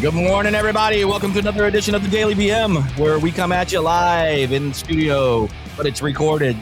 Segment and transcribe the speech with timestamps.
[0.00, 1.06] Good morning, everybody.
[1.06, 4.74] Welcome to another edition of the Daily BM, where we come at you live in
[4.74, 6.54] studio, but it's recorded.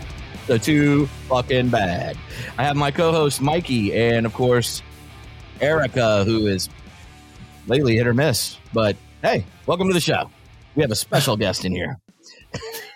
[0.46, 2.16] The too fucking bad.
[2.58, 4.82] I have my co-host Mikey, and of course
[5.60, 6.68] Erica, who is
[7.66, 8.56] lately hit or miss.
[8.72, 10.30] But hey, welcome to the show.
[10.76, 11.98] We have a special guest in here.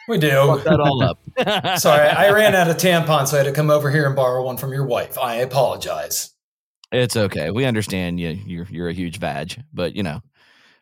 [0.07, 0.31] We do.
[0.47, 1.19] Fuck that all up.
[1.81, 4.45] Sorry, I ran out of tampons, so I had to come over here and borrow
[4.45, 5.19] one from your wife.
[5.19, 6.31] I apologize.
[6.91, 7.51] It's okay.
[7.51, 8.31] We understand you.
[8.47, 10.23] You're you're a huge vag, but you know,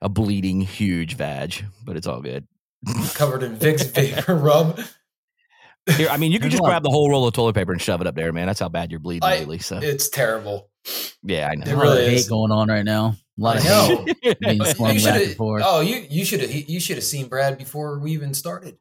[0.02, 1.64] a bleeding huge vag.
[1.84, 2.46] But it's all good.
[3.14, 4.80] Covered in Vicks vapor rub.
[5.96, 8.00] Here, I mean, you can just grab the whole roll of toilet paper and shove
[8.00, 8.46] it up there, man.
[8.46, 9.58] That's how bad you're bleeding I- lately.
[9.58, 10.68] So It's terrible.
[11.22, 11.64] yeah, I know.
[11.66, 12.28] It A lot really of hate is.
[12.28, 13.14] going on right now.
[13.38, 14.06] A lot of know.
[14.22, 15.62] hate being slung back and forth.
[15.66, 18.78] Oh, you you should have you should have seen Brad before we even started.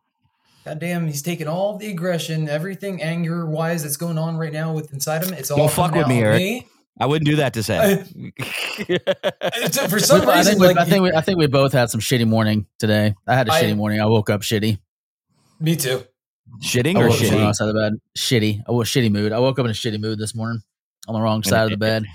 [0.64, 4.74] God damn, he's taking all the aggression, everything anger wise that's going on right now
[4.74, 5.34] with inside him.
[5.34, 6.68] It's all Don't fuck with me, out on Eric.
[7.00, 8.04] I wouldn't do that to say.
[8.90, 11.74] It's- For some I reason, think, we, like I think we I think we both
[11.74, 13.14] had some shitty morning today.
[13.28, 14.00] I had a I- shitty morning.
[14.02, 14.80] I woke up shitty.
[15.60, 16.04] me too.
[16.64, 17.56] Shitting or woke up on the wrong shitty?
[17.56, 17.94] side of the bed.
[18.18, 18.62] Shitty.
[18.68, 19.32] I was shitty mood.
[19.34, 20.62] I woke up in a shitty mood this morning
[21.08, 22.06] on the wrong side of the bed.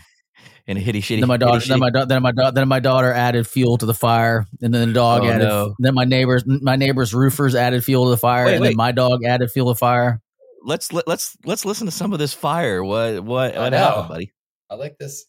[0.66, 1.18] And a hitty shitty.
[1.20, 3.86] Then my daughter, then my da- then my da- then my daughter added fuel to
[3.86, 5.44] the fire, and then the dog Oh, added.
[5.44, 5.74] no.
[5.80, 8.68] Then my neighbors, my neighbors' roofers added fuel to the fire, Wait, and wait.
[8.68, 10.20] then my dog added fuel to the fire.
[10.64, 12.84] let's let, let's let's listen to some of this fire.
[12.84, 14.32] What what what happened, buddy?
[14.70, 15.26] I like this.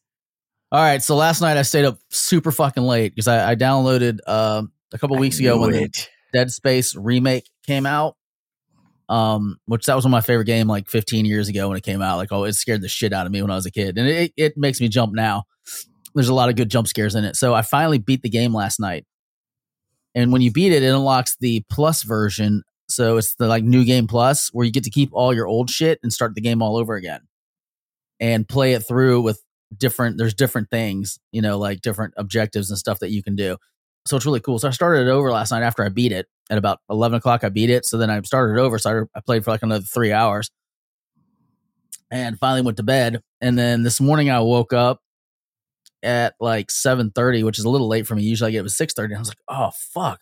[0.71, 4.19] All right, so last night I stayed up super fucking late because I, I downloaded
[4.25, 6.07] uh, a couple weeks ago knew when the.
[6.31, 8.15] Dead Space remake came out.
[9.09, 11.83] Um, which that was one of my favorite game like 15 years ago when it
[11.83, 12.15] came out.
[12.15, 14.07] Like, oh, it scared the shit out of me when I was a kid, and
[14.07, 15.43] it it makes me jump now.
[16.15, 17.35] There's a lot of good jump scares in it.
[17.35, 19.05] So I finally beat the game last night,
[20.15, 22.63] and when you beat it, it unlocks the plus version.
[22.87, 25.69] So it's the like new game plus where you get to keep all your old
[25.69, 27.19] shit and start the game all over again,
[28.21, 29.43] and play it through with
[29.75, 30.17] different.
[30.17, 33.57] There's different things, you know, like different objectives and stuff that you can do.
[34.07, 34.59] So it's really cool.
[34.59, 37.43] So I started it over last night after I beat it at about 11 o'clock.
[37.43, 37.85] I beat it.
[37.85, 38.79] So then I started over.
[38.79, 40.49] So I, I played for like another three hours
[42.09, 43.21] and finally went to bed.
[43.41, 45.01] And then this morning I woke up
[46.03, 48.23] at like 7.30, which is a little late for me.
[48.23, 49.05] Usually I get up at 6.30.
[49.05, 50.19] And I was like, oh, fuck.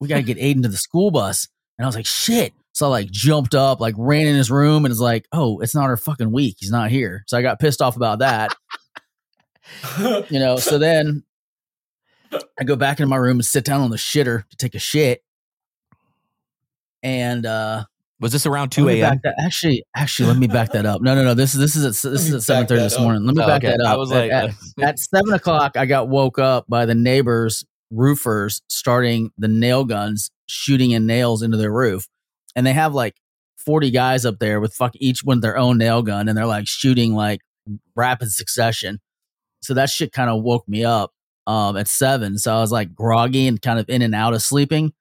[0.00, 1.48] We got to get Aiden to the school bus.
[1.78, 2.52] And I was like, shit.
[2.74, 5.74] So I like jumped up, like ran in his room and was like, oh, it's
[5.74, 6.56] not our fucking week.
[6.58, 7.24] He's not here.
[7.28, 8.54] So I got pissed off about that
[10.28, 11.22] you know so then
[12.60, 14.78] i go back into my room and sit down on the shitter to take a
[14.78, 15.24] shit
[17.02, 17.84] and uh
[18.20, 19.20] Was this around two a.m.?
[19.24, 21.84] that- actually actually let me back that up no no no this is this is
[22.04, 23.00] at this is at back 7 that this up.
[23.00, 23.74] morning let me Oh, back okay.
[23.74, 24.52] that up I was At- like, at, uh,
[24.86, 30.30] at 7 o'clock i got woke up by the neighbors roofers starting the nail guns
[30.46, 32.06] shooting in nails into their roof
[32.56, 33.16] and they have like
[33.58, 36.66] 40 guys up there with fuck each one their own nail gun and they're like
[36.66, 37.40] shooting like
[37.94, 39.00] rapid succession.
[39.62, 41.12] So that shit kind of woke me up
[41.46, 42.38] um at seven.
[42.38, 44.92] So i was like groggy and kind of in and out of sleeping.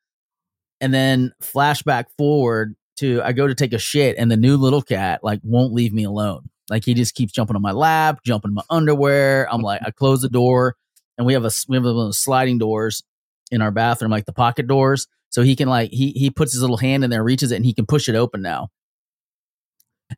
[0.81, 4.81] And then flashback forward to i go to take a shit and the new little
[4.81, 6.49] cat like won't leave me alone.
[6.69, 9.47] Like he just keeps jumping on my lap jumping in my underwear.
[9.51, 10.75] I'm like i close the door
[11.17, 13.03] and we have a we have those sliding doors
[13.51, 16.61] in our bathroom like the pocket doors so he can like he he puts his
[16.61, 18.69] little hand in there reaches it and he can push it open now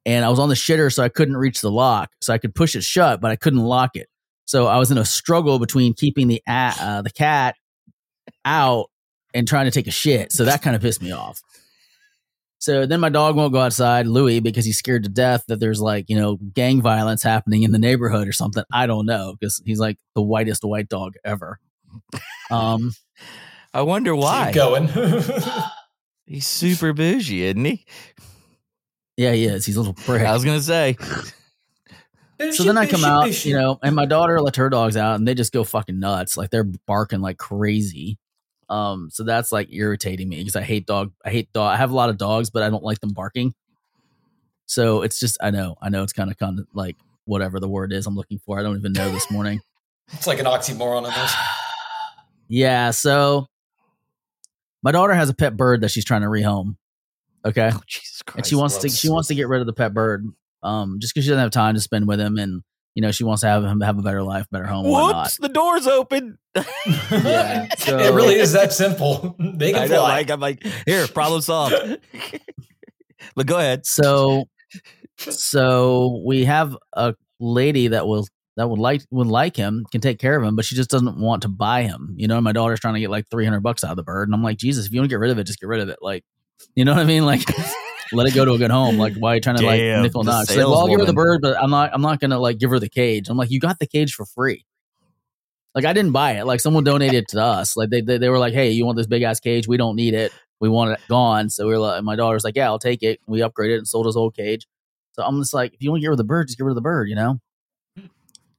[0.06, 2.12] and I was on the shitter, so I couldn't reach the lock.
[2.22, 4.08] So I could push it shut, but I couldn't lock it.
[4.46, 7.56] So I was in a struggle between keeping the uh, the cat
[8.44, 8.90] out
[9.34, 10.32] and trying to take a shit.
[10.32, 11.42] So that kind of pissed me off.
[12.60, 15.82] So then my dog won't go outside, Louis, because he's scared to death that there's
[15.82, 18.64] like you know gang violence happening in the neighborhood or something.
[18.72, 21.60] I don't know because he's like the whitest white dog ever.
[22.52, 22.92] Um,
[23.76, 24.46] I wonder why.
[24.46, 24.88] Keep going.
[26.26, 27.86] He's super bougie, isn't he?
[29.18, 29.66] yeah, he is.
[29.66, 30.22] He's a little prick.
[30.22, 30.96] I was gonna say.
[32.52, 35.28] so then I come out, you know, and my daughter lets her dogs out, and
[35.28, 36.38] they just go fucking nuts.
[36.38, 38.18] Like they're barking like crazy.
[38.70, 41.12] Um, so that's like irritating me because I hate dog.
[41.26, 41.74] I hate dog.
[41.74, 43.54] I have a lot of dogs, but I don't like them barking.
[44.68, 46.96] So it's just, I know, I know it's kind of kind of like
[47.26, 48.58] whatever the word is I'm looking for.
[48.58, 49.60] I don't even know this morning.
[50.14, 51.34] It's like an oxymoron on this.
[52.48, 52.92] yeah.
[52.92, 53.48] So
[54.86, 56.78] my daughter has a pet bird that she's trying to rehome.
[57.44, 57.70] Okay.
[57.74, 58.38] Oh Jesus Christ!
[58.38, 60.26] and she wants to she wants to get rid of the pet bird
[60.64, 62.62] um just because she doesn't have time to spend with him and
[62.96, 65.38] you know she wants to have him have a better life better home whatnot Whoops!
[65.38, 66.38] The door's open.
[67.12, 69.36] Yeah, so- it really is that simple.
[69.40, 69.98] They can I know.
[69.98, 70.10] fly.
[70.18, 71.76] Like I'm like here, problem solved.
[73.36, 73.86] but go ahead.
[73.86, 74.46] so
[75.18, 78.26] so we have a lady that will
[78.58, 81.18] that would like would like him can take care of him but she just doesn't
[81.18, 83.84] want to buy him you know and my daughter's trying to get like 300 bucks
[83.84, 85.38] out of the bird and i'm like jesus if you want to get rid of
[85.38, 86.24] it just get rid of it like
[86.76, 87.42] you know what i mean like
[88.14, 90.22] let it go to a good home like why are you trying to like nickel
[90.22, 90.46] and dime?
[90.46, 92.58] She's like, well i'll give her the bird but i'm not i'm not gonna like
[92.60, 94.64] give her the cage i'm like you got the cage for free
[95.74, 96.46] Like I didn't buy it.
[96.46, 97.76] Like someone donated it to us.
[97.76, 99.68] Like they, they they were like, hey, you want this big ass cage?
[99.68, 100.32] We don't need it.
[100.62, 101.50] We want it gone.
[101.50, 103.20] So we were like, my daughter's like, yeah, I'll take it.
[103.28, 104.68] We upgraded it and sold his old cage.
[105.14, 106.64] So I'm just like, if you want to get rid of the bird, just get
[106.64, 107.40] rid of the bird, you know.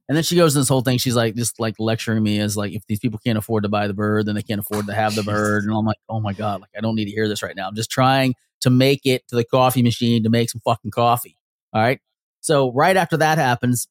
[0.07, 0.97] And then she goes in this whole thing.
[0.97, 3.87] She's like, just like lecturing me as like, if these people can't afford to buy
[3.87, 5.65] the bird, then they can't afford to have the bird.
[5.65, 7.67] And I'm like, oh my god, like I don't need to hear this right now.
[7.67, 11.35] I'm just trying to make it to the coffee machine to make some fucking coffee.
[11.73, 11.99] All right.
[12.39, 13.87] So right after that happens,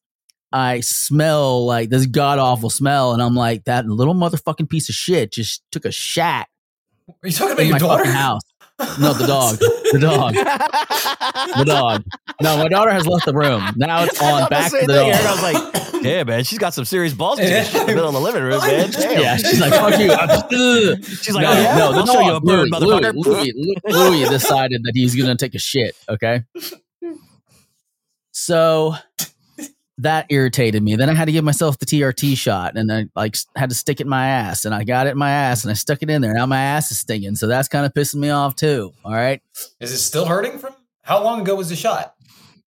[0.51, 4.95] I smell like this god awful smell, and I'm like, that little motherfucking piece of
[4.95, 6.47] shit just took a shat
[7.09, 8.05] Are you talking about your daughter?
[8.05, 8.41] house.
[8.79, 9.57] No, the dog.
[9.87, 10.33] The dog.
[10.33, 12.03] The dog.
[12.41, 13.63] No, my daughter has left the room.
[13.77, 15.09] Now it's on back to the Thing.
[15.11, 15.41] Eric, I was
[15.93, 18.13] like, yeah, man, she's got some serious balls to get shit in the middle of
[18.13, 18.91] the living room, man.
[18.91, 19.21] Damn.
[19.21, 20.11] Yeah, she's like, fuck you.
[20.11, 21.77] I'm just- She's like, no, oh, yeah?
[21.77, 23.13] no, the I'll show you a bird, Louis, motherfucker.
[23.15, 25.95] Louis, Louis, Louis decided that he's going to take a shit.
[26.09, 26.43] Okay.
[28.31, 28.95] So
[29.99, 30.95] that irritated me.
[30.95, 33.99] Then I had to give myself the TRT shot and I like had to stick
[33.99, 36.09] it in my ass and I got it in my ass and I stuck it
[36.09, 36.33] in there.
[36.33, 37.35] Now my ass is stinging.
[37.35, 38.93] So that's kind of pissing me off too.
[39.03, 39.41] All right.
[39.79, 42.13] Is it still hurting from how long ago was the shot?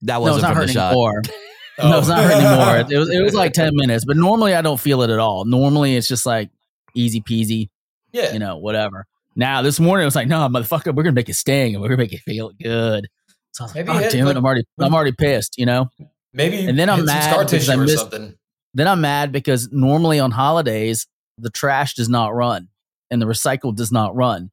[0.03, 0.93] That No, it's wasn't not from the hurting shot.
[0.93, 1.23] anymore.
[1.79, 2.15] No, it's oh.
[2.15, 2.77] not hurting anymore.
[2.91, 5.47] It was, it was like 10 minutes, but normally I don't feel it at all.
[5.47, 6.51] Normally it's just like
[6.95, 7.71] easy peasy.
[8.13, 8.33] yeah.
[8.35, 9.07] you know, whatever.
[9.35, 11.89] Now this morning it was like, no, motherfucker, we're gonna make it sting and we're
[11.89, 13.09] gonna make it feel good.
[13.53, 15.57] So I was like, Maybe God hit, damn it, like, I'm already, I'm already pissed,
[15.57, 15.89] you know.
[16.33, 18.35] Maybe And then I'm mad scar because tissue I or missed- something.
[18.73, 21.07] Then I'm mad because normally on holidays
[21.39, 22.69] the trash does not run
[23.11, 24.51] and the recycle does not run.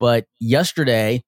[0.00, 1.22] But yesterday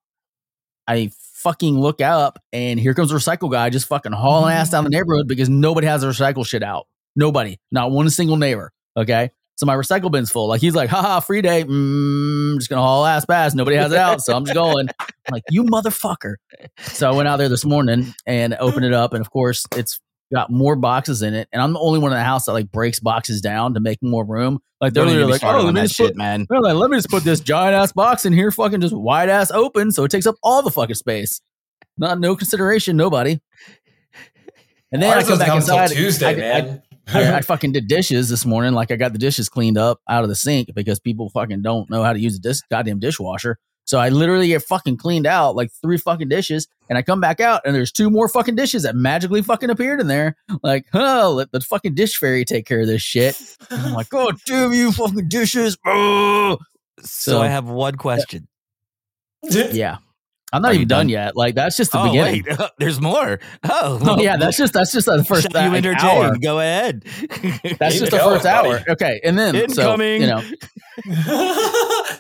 [0.86, 4.84] I fucking look up and here comes the recycle guy just fucking hauling ass down
[4.84, 6.86] the neighborhood because nobody has their recycle shit out.
[7.16, 8.72] Nobody, not one single neighbor.
[8.96, 9.30] Okay.
[9.60, 10.48] So my recycle bin's full.
[10.48, 11.64] Like he's like, haha, free day.
[11.64, 13.54] Mm, just gonna haul ass past.
[13.54, 14.22] Nobody has it out.
[14.22, 14.88] So I'm just going.
[14.98, 16.36] I'm like, you motherfucker.
[16.78, 19.12] So I went out there this morning and opened it up.
[19.12, 20.00] And of course, it's
[20.32, 21.46] got more boxes in it.
[21.52, 24.02] And I'm the only one in the house that like breaks boxes down to make
[24.02, 24.60] more room.
[24.80, 26.46] Like they're literally like, oh, let me that just put man.
[26.48, 29.28] they're like, let me just put this giant ass box in here, fucking just wide
[29.28, 31.42] ass open, so it takes up all the fucking space.
[31.98, 33.38] Not no consideration, nobody.
[34.90, 35.94] And then Ours I come back until inside.
[35.94, 36.82] Tuesday, I, man.
[36.82, 38.72] I, I fucking did dishes this morning.
[38.72, 41.90] Like I got the dishes cleaned up out of the sink because people fucking don't
[41.90, 43.58] know how to use a dis- goddamn dishwasher.
[43.84, 47.40] So I literally get fucking cleaned out like three fucking dishes, and I come back
[47.40, 50.36] out and there's two more fucking dishes that magically fucking appeared in there.
[50.62, 53.40] Like, huh, let the fucking dish fairy take care of this shit.
[53.68, 55.76] And I'm like, God oh, damn you fucking dishes.
[55.84, 56.58] Ugh.
[57.00, 58.46] So, So- I have one question.
[59.50, 59.96] Yeah.
[60.52, 60.98] I'm not Are even done?
[61.06, 61.08] done?
[61.10, 61.36] yet.
[61.36, 62.44] Like that's just the oh beginning.
[62.48, 63.38] wait, there's more.
[63.64, 66.36] Oh, Oh yeah, that's just that's just the first you like, hour.
[66.38, 67.04] Go ahead.
[67.78, 68.80] That's just the first hour.
[68.88, 70.22] Okay, and then Incoming.
[70.22, 72.16] So, you know,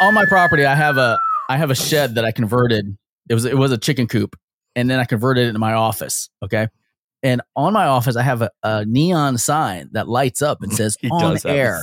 [0.00, 1.18] on my property, I have a
[1.48, 2.96] I have a shed that I converted.
[3.28, 4.36] It was it was a chicken coop,
[4.76, 6.28] and then I converted it into my office.
[6.44, 6.68] Okay,
[7.22, 10.96] and on my office, I have a, a neon sign that lights up and says
[11.10, 11.80] on air.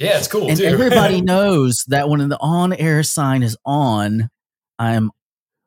[0.00, 0.64] Yeah, it's cool and too.
[0.64, 4.30] everybody knows that when the on air sign is on,
[4.78, 5.10] I'm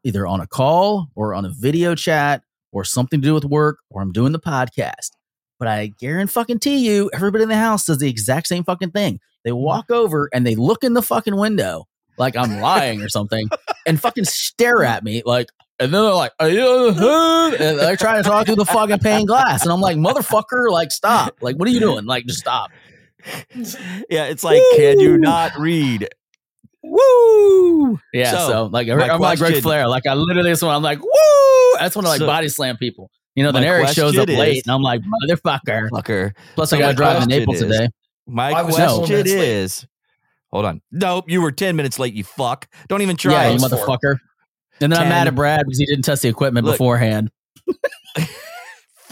[0.03, 2.41] either on a call or on a video chat
[2.71, 5.11] or something to do with work or I'm doing the podcast.
[5.59, 9.19] But I guarantee you, everybody in the house does the exact same fucking thing.
[9.43, 9.63] They mm-hmm.
[9.63, 11.85] walk over and they look in the fucking window
[12.17, 13.49] like I'm lying or something
[13.85, 18.21] and fucking stare at me like, and then they're like, "Are you?" and they're trying
[18.21, 19.63] to talk through the fucking pane glass.
[19.63, 21.35] And I'm like, motherfucker, like, stop.
[21.41, 22.05] Like, what are you doing?
[22.05, 22.69] Like, just stop.
[24.09, 26.09] Yeah, it's like, can you not read?
[26.83, 27.99] Woo!
[28.13, 29.87] Yeah, so, So, like I'm like Ric Flair.
[29.87, 31.79] Like I literally this one, I'm like, woo!
[31.79, 33.09] That's when I like So- body slam people.
[33.35, 35.89] You know, then my Eric shows up question late and I'm like, motherfucker.
[35.89, 36.33] Fucker.
[36.53, 37.87] Plus so I gotta drive to Naples is- today.
[38.27, 39.87] My I question minutes is,
[40.51, 40.81] hold on.
[40.91, 42.13] Nope, you were ten minutes late.
[42.13, 42.67] You fuck.
[42.89, 43.33] Don't even try.
[43.33, 43.79] Yeah, you was four.
[43.79, 44.17] motherfucker.
[44.81, 46.75] And then I'm mad at Brad because he didn't test the equipment Look.
[46.75, 47.31] beforehand.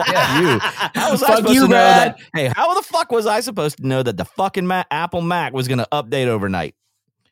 [0.05, 0.59] Fuck you.
[1.01, 2.15] How was I Fuck supposed you, to know Brad.
[2.15, 2.19] that?
[2.33, 5.53] Hey, how the fuck was I supposed to know that the fucking Ma- Apple Mac
[5.53, 6.75] was going to update overnight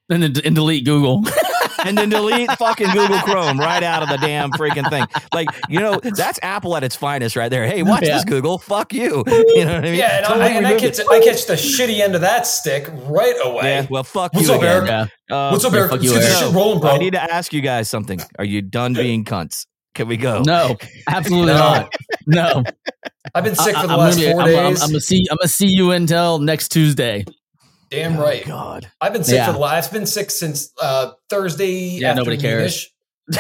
[0.10, 1.24] And then and delete Google.
[1.86, 5.06] and then delete fucking Google Chrome right out of the damn freaking thing?
[5.34, 7.66] Like, you know, that's Apple at its finest right there.
[7.68, 8.16] Hey, watch Yeah.
[8.16, 8.58] this, Google.
[8.58, 9.24] Fuck you.
[9.60, 9.96] You know what I mean?
[9.96, 11.00] yeah, and, I, and I, catch.
[11.00, 13.64] I catch the shitty end of that stick right away.
[13.82, 14.88] Yeah, well, fuck What's you up, again.
[14.90, 15.10] Eric?
[15.30, 15.36] yeah.
[15.48, 15.92] Uh, What's up, yeah, Eric?
[15.92, 16.24] fuck you, Eric.
[16.38, 16.92] shit rolling, bro.
[16.92, 18.20] I need to ask you guys something.
[18.38, 19.66] Are you done being cunts?
[19.96, 20.42] Can we go?
[20.46, 20.78] No,
[21.08, 21.60] absolutely No.
[21.60, 21.94] not.
[22.28, 22.64] No.
[23.36, 24.82] I've been sick I- for the I'm last gonna be- four I'm, I'm, days.
[24.84, 27.26] I'm gonna see I'm gonna see you until next Tuesday.
[27.90, 28.46] Damn Oh, right.
[28.46, 28.90] God.
[29.02, 29.48] I've been sick Yeah.
[29.48, 29.88] for the last.
[29.88, 31.72] I've been sick since uh, Thursday.
[32.00, 32.88] Yeah, nobody cares.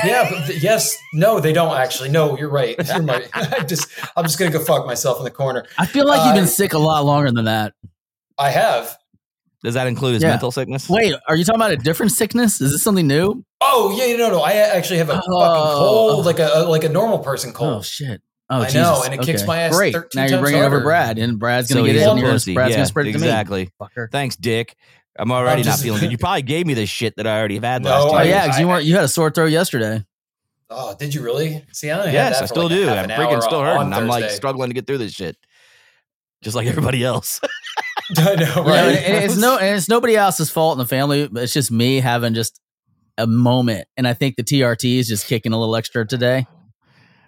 [0.03, 2.09] yeah, but th- yes, no, they don't actually.
[2.09, 2.75] No, you're right.
[2.87, 3.27] You're right.
[3.33, 3.87] I just,
[4.17, 5.65] I'm just gonna go fuck myself in the corner.
[5.77, 7.73] I feel like you've Uh, been sick a lot longer than that.
[8.37, 8.95] I have.
[9.63, 10.29] Does that include his Yeah.
[10.29, 10.87] mental sickness?
[10.89, 12.59] Wait, are you talking about a different sickness?
[12.61, 13.43] Is this something new?
[13.61, 14.41] Oh yeah, no, no.
[14.41, 16.21] I actually have a Oh, fucking cold, oh.
[16.21, 17.73] like a uh, like a normal person oh, cold.
[17.79, 18.21] Oh shit.
[18.51, 18.75] Oh, I Jesus.
[18.81, 19.93] know, and it kicks my ass Great.
[19.93, 20.81] 13 Now you're times bringing over.
[20.81, 22.19] Brad, and Brad's gonna get he's it, a and.
[22.21, 23.25] Brad's Yeah, gonna spread it to me.
[23.25, 23.69] exactly.
[23.79, 24.09] Fucker.
[24.11, 24.75] Thanks, Dick.
[25.17, 26.11] I'm already I'm not feeling good.
[26.11, 28.17] You probably gave me this shit that I already had No, last Oh time.
[28.21, 28.85] I- yeah, because you weren't.
[28.85, 30.03] You had a sore throat yesterday.
[30.71, 31.63] Oh, did you really?
[31.73, 32.89] See, I only had Yes, that I for still like do.
[32.89, 33.91] I'm freaking still hurting.
[33.93, 35.35] I'm like struggling to get through this shit,
[36.41, 37.41] just like everybody else.
[38.17, 38.95] I know, You know, right?
[38.95, 41.27] and, and it's no, and it's nobody else's fault in the family.
[41.27, 42.59] But it's just me having just
[43.19, 46.47] a moment, and I think the TRT is just kicking a little extra today.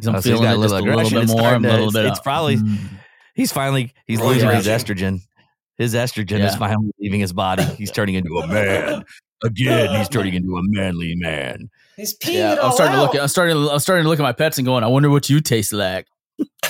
[0.06, 1.40] I'm Oh, feeling got it a just little a little bit It's more.
[1.42, 2.06] starting a little it's- bit.
[2.10, 2.24] it's up.
[2.24, 2.78] probably- Mm.
[3.36, 4.56] He's finally he's Oh, losing yeah.
[4.56, 5.20] his estrogen.
[5.78, 7.64] His estrogen is finally leaving his body.
[7.64, 9.04] He's turning into a man
[9.44, 9.96] again.
[9.98, 11.70] He's turning into a manly man.
[11.98, 13.16] He's peeing Yeah, it I'm all starting to look.
[13.16, 13.56] At, I'm starting.
[13.70, 16.08] I'm starting to look at my pets and going, "I wonder what you taste like."
[16.64, 16.68] I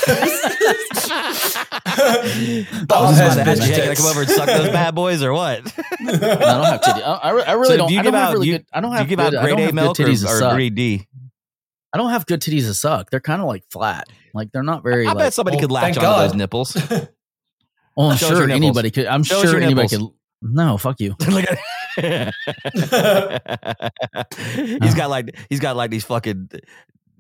[2.88, 4.70] Bob was has about to ask bitch you, can I come over and suck those
[4.70, 5.60] bad boys or what?
[6.00, 6.22] I don't
[6.66, 7.04] have titties.
[7.04, 7.88] I, I I really So don't.
[7.90, 8.66] do you I give don't have out- really you- good.
[8.74, 9.00] I don't have.
[9.00, 11.08] Do you give good, out grade A milk good or, or grade D?
[11.94, 13.10] I don't have good titties to suck.
[13.10, 14.08] They're kind of like flat.
[14.34, 15.06] Like they're not very.
[15.06, 16.76] I like, bet somebody Well, could latch thank onto those nipples.
[17.98, 19.06] Oh, I'm Show sure anybody could.
[19.06, 20.02] I'm Show sure anybody could.
[20.42, 21.14] No, fuck you.
[21.30, 21.44] Look
[21.98, 22.34] at
[24.82, 26.50] he's got like he's got like these fucking.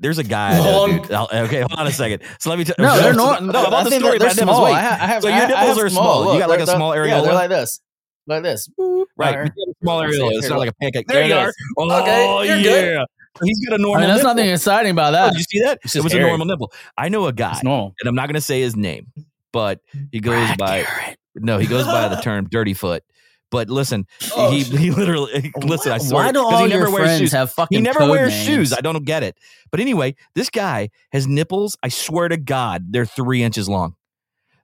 [0.01, 0.59] There's a guy.
[0.59, 1.11] Long- dude.
[1.11, 2.21] Okay, hold on a second.
[2.39, 2.65] So let me.
[2.65, 3.43] T- No, they're not.
[3.43, 4.63] No, about I the story they're, about they're small.
[4.65, 4.73] Wait.
[4.73, 6.23] I ha- I have, So your I- I nipples have are small.
[6.23, 7.79] You Look, got like a they're- small Yeah, they're like this.
[8.27, 8.67] Like this.
[8.79, 9.05] Boop.
[9.17, 9.43] Right, There.
[9.43, 10.31] you got small Let's areola.
[10.33, 11.07] It's not like a pancake.
[11.07, 11.53] There There you are.
[11.77, 12.61] Oh Okay, you're yeah.
[12.97, 13.05] good.
[13.43, 13.97] He's got a normal.
[13.97, 14.35] I mean, that's nipple.
[14.35, 15.29] nothing exciting about Oh, that.
[15.31, 15.79] did you see that?
[15.83, 16.71] It's It just was a normal nipple.
[16.97, 17.93] I know a guy, It's normal.
[18.01, 19.07] and I'm not going to say his name,
[19.53, 19.79] but
[20.11, 20.83] he goes Brad by.
[20.83, 21.17] Garrett.
[21.35, 23.03] No, he goes by the term "dirty foot."
[23.51, 25.91] But listen, Oh, he he literally listen.
[25.91, 27.31] I swear, Why do all he never your wears friends shoes.
[27.33, 28.45] have fucking He never wears names?
[28.45, 28.73] shoes.
[28.73, 29.37] I don't get it.
[29.71, 31.77] But anyway, this guy has nipples.
[31.83, 33.95] I swear to God, they're three inches long.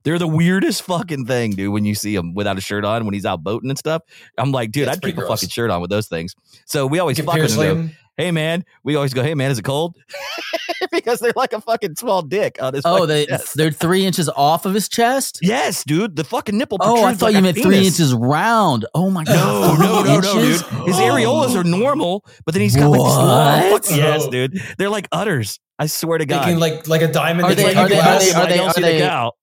[0.07, 1.73] They're the weirdest fucking thing, dude.
[1.73, 4.03] When you see him without a shirt on, when he's out boating and stuff,
[4.37, 6.33] I'm like, dude, That's I'd pretty keep a fucking shirt on with those things.
[6.65, 7.91] So we always Get fuck with him.
[8.15, 9.97] Hey man, we always go, hey man, is it cold?
[10.93, 12.83] because they're like a fucking small dick on his.
[12.85, 13.57] Oh, they chest.
[13.57, 15.39] they're three inches off of his chest.
[15.41, 16.15] yes, dude.
[16.15, 16.77] The fucking nipple.
[16.79, 18.85] Oh, I thought like you a meant three inches round.
[18.95, 20.61] Oh my god, no, three no, no, dude.
[20.87, 21.63] His areolas are oh.
[21.63, 23.83] normal, but then he's got like these long What?
[23.83, 24.57] fucking yes, dude.
[24.77, 25.59] They're like udders.
[25.77, 26.45] I swear to God.
[26.45, 27.47] Thinking like like a diamond.
[27.47, 29.33] Are that's they- are they- are they- I don't are they- the cow.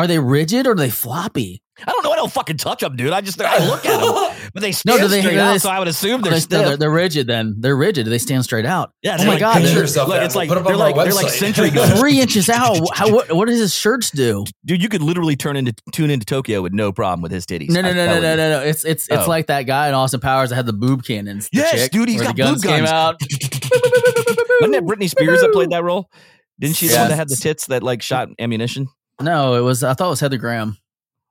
[0.00, 1.62] Are they rigid or are they floppy?
[1.86, 2.10] I don't know.
[2.12, 3.12] I don't fucking touch them, dude.
[3.12, 5.52] I just I look at them, but they No, stand do they- straight do out.
[5.52, 6.50] they- so I would assume oh, They're, they're no, stiff.
[6.68, 7.26] they're, they're rigid.
[7.26, 8.04] Then they're rigid.
[8.04, 8.92] Do they stand straight out?
[9.02, 9.72] yeah, oh my like God, pictures.
[9.74, 10.24] Pictures of Look, them.
[10.24, 12.00] it's like they're on our like they're like century guns.
[12.00, 12.78] Three inches out.
[12.94, 14.44] How, what, what does his shirts do?
[14.64, 14.82] dude.
[14.82, 17.68] You could literally turn into tune into Tokyo with no problem with his titties.
[17.70, 18.64] No, no, I'm no, no, telling no, no, no.
[18.66, 19.28] It's it's it's Oh.
[19.28, 21.48] like that guy in Austin Powers that had the boob cannons.
[21.52, 23.20] the Yes, chick, dude, he's where got the guns boob came out.
[23.22, 26.10] Wasn't that Britney Spears that played that role?
[26.58, 28.86] Didn't she the one that had the tits that like shot ammunition?
[29.20, 29.82] No, it was.
[29.84, 30.76] I thought it was Heather Graham.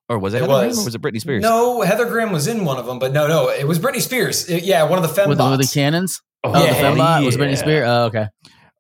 [0.07, 0.37] Or was it?
[0.37, 0.79] It Heather Graham was.
[0.79, 1.41] or was it Britney Spears?
[1.43, 4.49] No, Heather Graham was in one of them, but no, no, it was Britney Spears.
[4.49, 5.27] It- yeah, one of the fembots.
[5.29, 6.21] With the, with the cannons.
[6.43, 7.57] Oh, Oh, Yeah, the fembot was Britney.
[7.57, 7.85] Spears.
[7.87, 8.27] Oh, okay.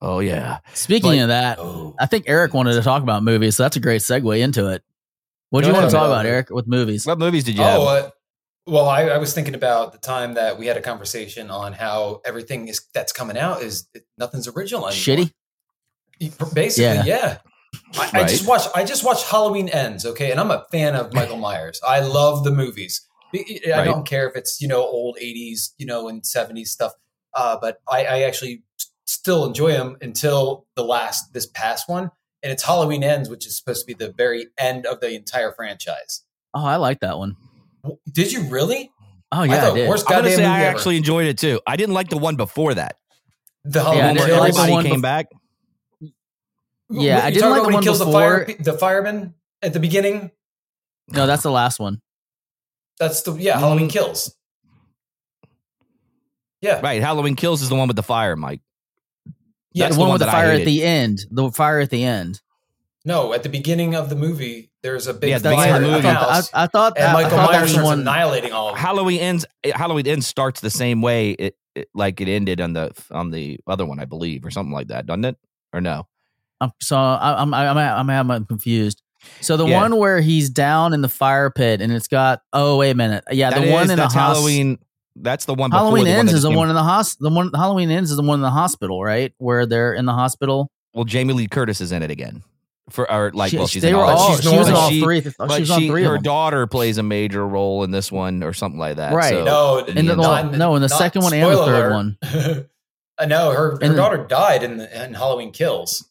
[0.01, 0.59] Oh yeah.
[0.73, 1.93] Speaking But- of that, Oh.
[1.99, 4.81] I think Eric wanted to talk about movies, so that's a great segue into it.
[5.49, 6.07] What do you Go want to ahead.
[6.07, 7.05] talk about, Eric, with movies?
[7.05, 8.05] What movies did you Oh, have?
[8.05, 8.09] uh,
[8.67, 12.21] well, I, I was thinking about the time that we had a conversation on how
[12.25, 13.87] everything is that's coming out is
[14.17, 14.91] nothing's original anymore.
[14.91, 15.33] Shitty.
[16.53, 17.03] Basically, Yeah.
[17.05, 17.37] yeah.
[17.97, 18.69] I, I just watched.
[18.75, 20.05] I just watched Halloween Ends.
[20.05, 21.79] Okay, and I'm a fan of Michael Myers.
[21.87, 23.01] I love the movies.
[23.33, 23.85] I I Right.
[23.85, 26.93] don't care if it's you know old '80s, you know, and '70s stuff.
[27.33, 28.63] Uh, but I, I actually
[29.05, 32.09] still enjoy them until the last this past one,
[32.41, 35.51] and it's Halloween Ends, which is supposed to be the very end of the entire
[35.51, 36.23] franchise.
[36.55, 37.35] Oh, I like that one.
[38.11, 38.91] Did you really?
[39.31, 39.87] Oh yeah, I, thought did.
[39.89, 40.77] worst I'm gonna goddamn say movie I ever.
[40.77, 41.61] actually enjoyed it too.
[41.67, 42.95] I didn't like the one before that.
[43.63, 45.27] the Halloween I One where didn't like the everybody one came bef- back.
[46.89, 48.13] Yeah, What, I you didn't talking like the when one he kills before.
[48.47, 50.31] the fire the fireman at the beginning.
[51.09, 52.01] No, that's the last one.
[52.99, 53.91] That's the yeah Halloween Mm.
[53.91, 54.35] kills.
[56.61, 58.59] Yeah, Right, Halloween Kills is the one with the fire, Mike.
[59.71, 59.85] yeah.
[59.85, 61.19] That's the the one one with the fire at the end.
[61.31, 62.41] The fire at the end.
[63.05, 65.83] No, at the beginning of the movie, there's a big Yeah, at the fire in
[65.83, 66.07] the the movie.
[66.09, 67.99] I, I thought that, I Michael thought that Myers was starts one.
[68.01, 68.83] annihilating all of them.
[68.83, 69.45] Halloween ends.
[69.73, 73.57] Halloween ends starts the same way it, it like it ended on the on the
[73.65, 75.37] other one, I believe, or something like that, doesn't it?
[75.71, 76.07] Or no?
[76.61, 79.01] I'm, so I- I'm I'm I'm I'm, I'm confused.
[79.41, 79.81] So the Yeah.
[79.81, 83.23] one where he's down in the fire pit and it's got oh wait a minute
[83.31, 84.79] yeah That the one is- in the that's hos- Halloween.
[85.21, 85.69] That's the one.
[85.69, 87.91] Before Halloween the one ends that is the one in the hos the one Halloween
[87.91, 90.71] ends is the one in the hospital right where they're in the hospital.
[90.93, 92.43] Well, Jamie Lee Curtis is in it again.
[92.89, 94.17] For or like, She- well, she's they in were all.
[94.17, 95.21] all she's she was in all She- three.
[95.37, 96.23] but she was on she, three of her them.
[96.23, 99.13] daughter plays a major role in this one, or something like that.
[99.13, 99.29] Right.
[99.33, 101.93] So, no, In the, not- no, in the second one and the third alert.
[101.93, 102.17] one.
[102.23, 106.08] Uh, I know her, her And the- daughter died in, the, in Halloween Kills,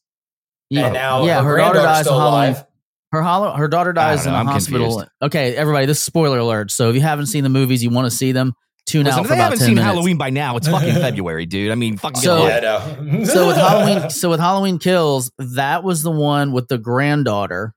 [0.70, 2.50] Yeah, and now yeah, her, her daughter dies in still Halloween.
[2.54, 2.64] alive.
[3.10, 4.86] Her hollow, her daughter dies know, in the I'm hospital.
[4.88, 5.10] confused.
[5.22, 6.70] Okay, everybody, this is spoiler alert.
[6.70, 8.52] So if you haven't seen the movies, you want to see them,
[8.84, 9.84] tune Listen, out if for they about haven't seen minutes.
[9.86, 10.56] Halloween by now.
[10.58, 11.70] It's fucking February, dude.
[11.72, 12.20] I mean, fucking.
[12.20, 13.00] So- yeah, a I life.
[13.00, 13.24] know.
[13.24, 17.72] so with Halloween, so with Halloween Kills, that was the one with the granddaughter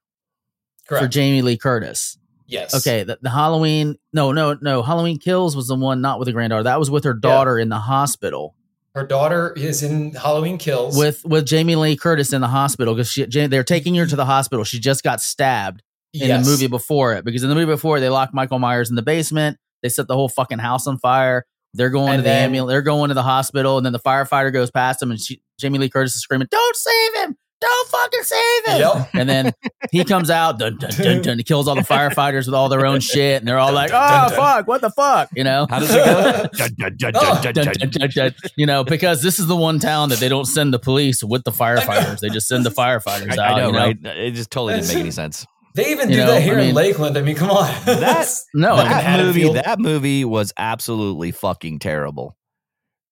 [0.88, 1.03] Correct.
[1.05, 2.17] for Jamie Lee Curtis.
[2.48, 2.75] yes.
[2.75, 6.33] Okay, the, the Halloween, no, no, no, Halloween Kills was the one not with the
[6.33, 6.63] granddaughter.
[6.63, 8.53] That was with her daughter in the hospital
[8.95, 10.98] Her daughter is in Halloween Kills.
[10.98, 14.25] with with Jamie Lee Curtis in the hospital because she they're taking her to the
[14.25, 14.63] hospital.
[14.65, 15.81] She just got stabbed
[16.13, 16.43] in Yes.
[16.45, 19.01] the movie before it because in the movie before they locked Michael Myers in the
[19.01, 19.57] basement.
[19.81, 21.45] They set the whole fucking house on fire.
[21.74, 22.69] They're going And to the ambulance.
[22.69, 25.79] They're going to the hospital, and then the firefighter goes past him, and she, Jamie
[25.79, 27.38] Lee Curtis is screaming, "Don't save him!
[27.61, 29.09] Don't fucking save him!" Yep.
[29.13, 29.53] And then
[29.91, 32.85] he comes out, dun, dun, dun, dun, he kills all the firefighters with all their
[32.85, 35.43] own shit, and they're all Dun, like, "Oh dun, dun." fuck, what the fuck?" You
[35.43, 35.67] know.
[35.69, 36.47] How does it go?
[36.57, 37.73] Dun, dun, dun, dun, dun, Dun, dun.
[37.77, 38.33] dun, dun, dun.
[38.57, 41.43] You know, because this is the one town that they don't send the police with
[41.43, 42.19] the firefighters.
[42.19, 43.53] They just send the firefighters I, out.
[43.53, 43.79] I know, you know?
[43.79, 43.97] right?
[44.03, 45.45] It just totally didn't make any sense.
[45.75, 47.17] They even You do know, that here I in Lakeland.
[47.17, 47.65] I mean, come on.
[47.85, 48.85] That- No, that
[49.23, 49.55] movie, Haddonfield.
[49.57, 52.35] that movie was absolutely fucking terrible.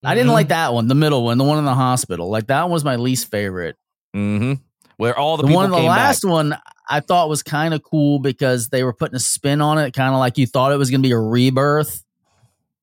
[0.03, 0.33] I didn't Mhm.
[0.33, 2.29] like that one, the middle one, the one in the hospital.
[2.29, 3.75] Like that was my least favorite.
[4.13, 4.53] Hmm
[4.97, 6.31] Where all the, The, people one, the came last back.
[6.31, 6.57] one,
[6.89, 10.13] I thought was kind of cool because they were putting a spin on it, kind
[10.13, 12.03] of like you thought it was going to be a rebirth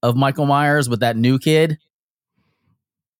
[0.02, 1.78] of Michael Myers with that new kid.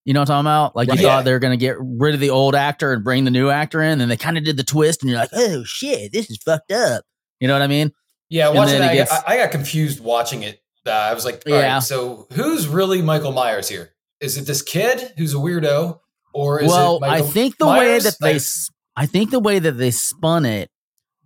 [0.05, 0.77] You know what I'm talking about?
[0.77, 0.99] Like Right.
[1.01, 3.31] you thought they were going to get rid of the old actor and bring the
[3.33, 6.13] new actor in, and they kind of did the twist, and you're like, oh shit,
[6.13, 7.05] this is fucked up.
[7.41, 7.93] You know what I mean?
[8.29, 10.61] Yeah, watching that, it I, gets- got, I got confused watching it.
[10.87, 11.79] Uh, I was like, all right, Yeah.
[11.81, 13.91] so who's really Michael Myers here?
[14.21, 15.99] Is it this kid who's a weirdo,
[16.37, 17.81] or is well, it Michael I think the Myers?
[17.81, 20.71] way that they, Like, s I think the way that they spun it,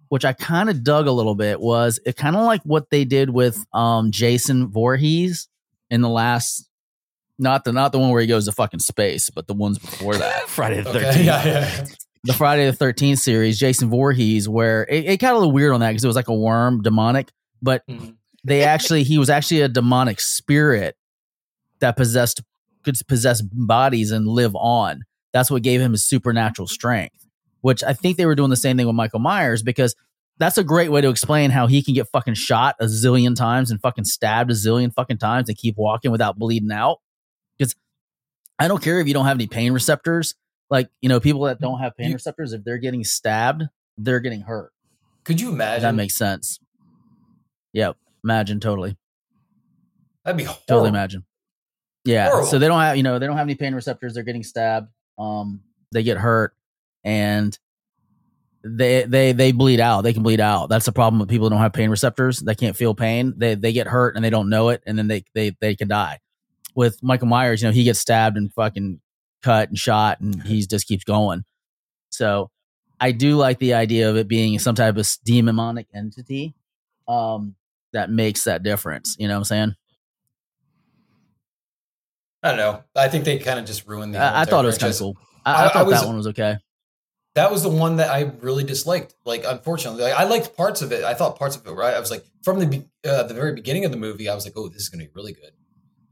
[0.09, 3.05] which I kind of dug a little bit, was it kind of like what they
[3.05, 5.49] did with um Jason Voorhees
[5.91, 6.69] in the last,
[7.39, 10.17] not the not the one where he goes to fucking space, but the ones before
[10.17, 11.25] that, Friday the okay, 13th.
[11.25, 11.87] yeah, yeah.
[12.25, 15.81] the Friday the Thirteenth series, Jason Voorhees, where it, it got a little weird on
[15.81, 17.31] that because it was like a worm, demonic,
[17.63, 18.15] but Mhm.
[18.45, 20.97] they actually he was actually a demonic spirit
[21.81, 22.43] that possessed
[22.85, 25.03] could possess bodies and live on.
[25.33, 27.27] That's what gave him his supernatural strength.
[27.61, 29.95] Which I think they were doing the same thing with Michael Myers because
[30.39, 33.71] that's a great way to explain how he can get fucking shot a zillion times
[33.71, 37.01] and fucking stabbed a zillion fucking times and keep walking without bleeding out.
[37.59, 37.75] Because
[38.59, 40.35] I don't care if you don't have any pain receptors.
[40.71, 43.65] Like, you know, people that don't have pain receptors, if they're getting stabbed,
[43.99, 44.73] they're getting hurt.
[45.25, 45.83] Could you imagine?
[45.83, 46.59] that makes sense.
[47.75, 47.97] Yep.
[48.25, 48.97] Imagine totally.
[50.25, 50.63] That'd be horrible.
[50.67, 51.25] Totally imagine.
[52.11, 52.29] Yeah.
[52.29, 52.47] Horrible.
[52.49, 54.15] So they don't have, you know, they don't have any pain receptors.
[54.15, 54.89] They're getting stabbed.
[55.19, 55.61] Um,
[55.93, 56.55] they get hurt
[57.05, 57.57] and
[58.63, 60.03] they they they bleed out.
[60.03, 60.69] They can bleed out.
[60.69, 62.41] That's the problem with people who don't have pain receptors.
[62.41, 63.35] They can't feel pain.
[63.37, 65.89] They they get hurt and they don't know it, and then they they they can
[65.89, 66.19] die.
[66.75, 69.01] With Michael Myers, you know, he gets stabbed and fucking
[69.43, 71.45] cut and shot, and he just keeps going.
[72.11, 72.51] So
[73.01, 76.55] I do like the idea of it being some type of demonic entity
[77.09, 77.55] um,
[77.93, 79.17] that makes that difference.
[79.19, 79.75] You know what I'm saying?
[82.43, 82.83] I don't know.
[82.97, 84.19] I think they kind of just ruined the.
[84.19, 85.17] I, I thought it was kind of cool.
[85.45, 86.57] I, I, I- I thought was- that one was okay.
[87.37, 89.15] That was the one that I really disliked.
[89.25, 91.05] Like, unfortunately, like, I liked parts of it.
[91.05, 91.95] I thought parts of it right.
[91.95, 94.45] I was like, from the be- uh, the very beginning of the movie, I was
[94.45, 95.53] like, oh, this is going to be really good.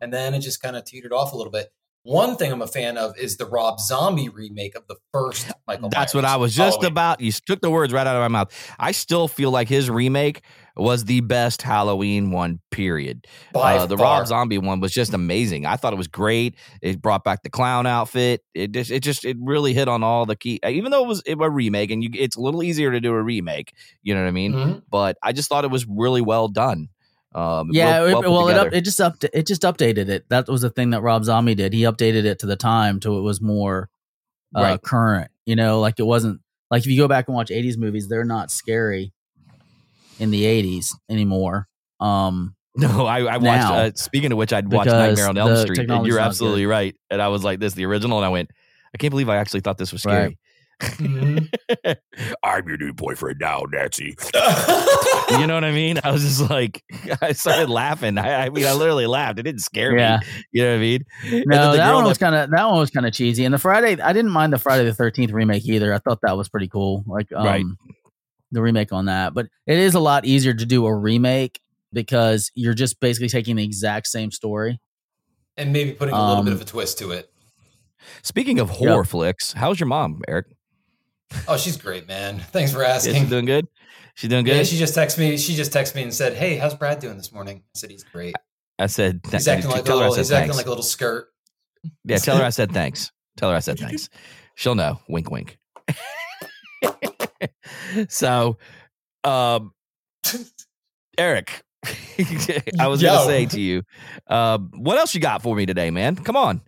[0.01, 1.73] And then it just kind of teetered off a little bit.
[2.05, 5.89] One thing I'm a fan of is the Rob Zombie remake of the first Michael.
[5.89, 6.93] That's Myers what I was just Halloween.
[6.93, 7.21] about.
[7.21, 8.75] You took the words right out of my mouth.
[8.79, 10.43] I still feel like his remake
[10.79, 13.27] was the best Halloween one, period.
[13.55, 13.97] Uh, the.
[13.97, 15.67] Rob Zombie one was just amazing.
[15.67, 16.55] I thought it was great.
[16.83, 18.43] It brought back the clown outfit.
[18.55, 20.61] It just, it just, it really hit on all the key.
[20.67, 23.23] Even though it was a remake, and you, it's a little easier to do a
[23.23, 23.73] remake.
[24.03, 24.53] You know what I mean?
[24.53, 24.83] Mhm.
[24.91, 26.89] But I just thought it was really well done.
[27.35, 30.29] Um, Yeah, well- it, well well, it, up, it just up, it just updated it.
[30.31, 31.73] That was the thing that Rob Zombie did.
[31.73, 33.91] He updated it to the time to it was more
[34.57, 34.83] uh, Right.
[34.83, 35.31] current.
[35.45, 38.25] You know, like it wasn't like if you go back and watch '80s movies, they're
[38.25, 39.13] not scary
[40.19, 41.69] in the '80s anymore.
[42.01, 43.65] Um, No, I, I watched.
[43.65, 46.95] Uh, speaking of which, I'd watched Nightmare on Elm Street, and you're absolutely right.
[47.11, 48.51] And I was like, "This is the original," and I went,
[48.95, 50.37] "I can't believe I actually thought this was Right.
[50.81, 51.49] scary." Mhm.
[52.45, 54.15] I'm your new boyfriend now, Nancy.
[54.17, 55.41] Mm-hmm.
[55.41, 55.99] you know what I mean?
[56.05, 56.85] I was just like,
[57.21, 58.17] I started laughing.
[58.17, 59.41] I, I mean, I literally laughed.
[59.41, 60.19] It didn't scare Yeah.
[60.21, 60.27] me.
[60.53, 61.05] You know what I mean?
[61.25, 63.45] And then no, the that one was kind of that one was kind of cheesy.
[63.45, 65.93] And the Friday, I didn't mind the Friday the Thirteenth remake either.
[65.93, 67.03] I thought that was pretty cool.
[67.09, 67.65] Like, um, Right.
[68.53, 69.35] The remake on that.
[69.35, 71.61] But it is a lot easier to do a remake
[71.93, 74.81] because you're just basically taking the exact same story.
[75.57, 77.33] and maybe putting a little bit Um, of a twist to it.
[78.23, 80.47] Speaking of horror flicks, how's your mom, Eric?
[81.49, 82.39] Oh, she's great, man.
[82.53, 83.15] Thanks for Yeah, asking.
[83.15, 83.67] she's doing good.
[84.15, 84.57] She's doing good.
[84.57, 85.37] Yeah, she just texted me.
[85.37, 88.05] She just texted me and said, "Hey, how's Brad doing this morning?" I said, "He's
[88.05, 88.35] great.
[88.79, 90.25] I said, th- He's acting like a tell her I little.
[90.25, 91.29] said He's acting like a little skirt."
[92.05, 93.11] yeah, tell her I said thanks.
[93.37, 94.09] Tell her I said thanks.
[94.55, 95.01] She'll know.
[95.09, 95.59] Wink, wink.
[98.09, 98.59] So,
[99.25, 99.73] um,
[101.17, 101.63] Eric,
[102.79, 103.09] I was Yo.
[103.11, 103.83] gonna say to you,
[104.27, 106.17] uh, what else you got for me today, man?
[106.17, 106.61] Come on.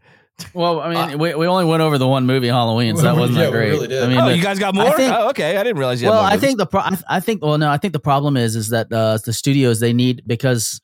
[0.54, 3.16] Well, I mean, Uh, we, we only went over the one movie Halloween, so that
[3.16, 3.70] wasn't Yeah, that we great.
[3.70, 4.02] really did.
[4.02, 4.96] I mean, oh, you guys got I more?
[4.96, 5.56] think- oh, okay.
[5.56, 7.58] I didn't realize you had well, more I think the pro- I, I think well,
[7.58, 10.80] no, I think the problem is is that uh, the studios they need because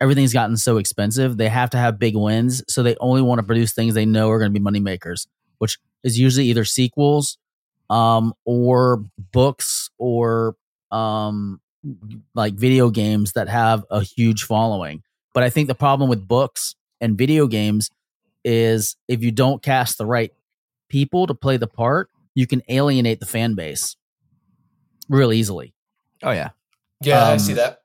[0.00, 3.42] everything's gotten so expensive, they have to have big wins, so they only want to
[3.44, 5.26] produce things they know are going to be money makers,
[5.58, 7.38] which is usually either sequels,
[7.90, 10.56] um, or books or
[10.90, 11.60] um,
[12.34, 15.02] like video games that have a huge following.
[15.34, 17.90] But I think the problem with books and video games
[18.44, 20.32] is if you don't cast the right
[20.88, 23.96] people to play the part, you can alienate the fan base
[25.08, 25.74] real easily.
[26.22, 26.50] oh yeah.
[27.02, 27.80] Yeah, I Um, see that.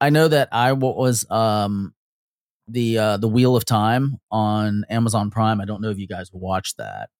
[0.00, 1.94] I know that I wa- was um
[2.66, 5.60] the uh the Wheel of Time on Amazon Prime.
[5.60, 7.10] I don't know if you guys watched that.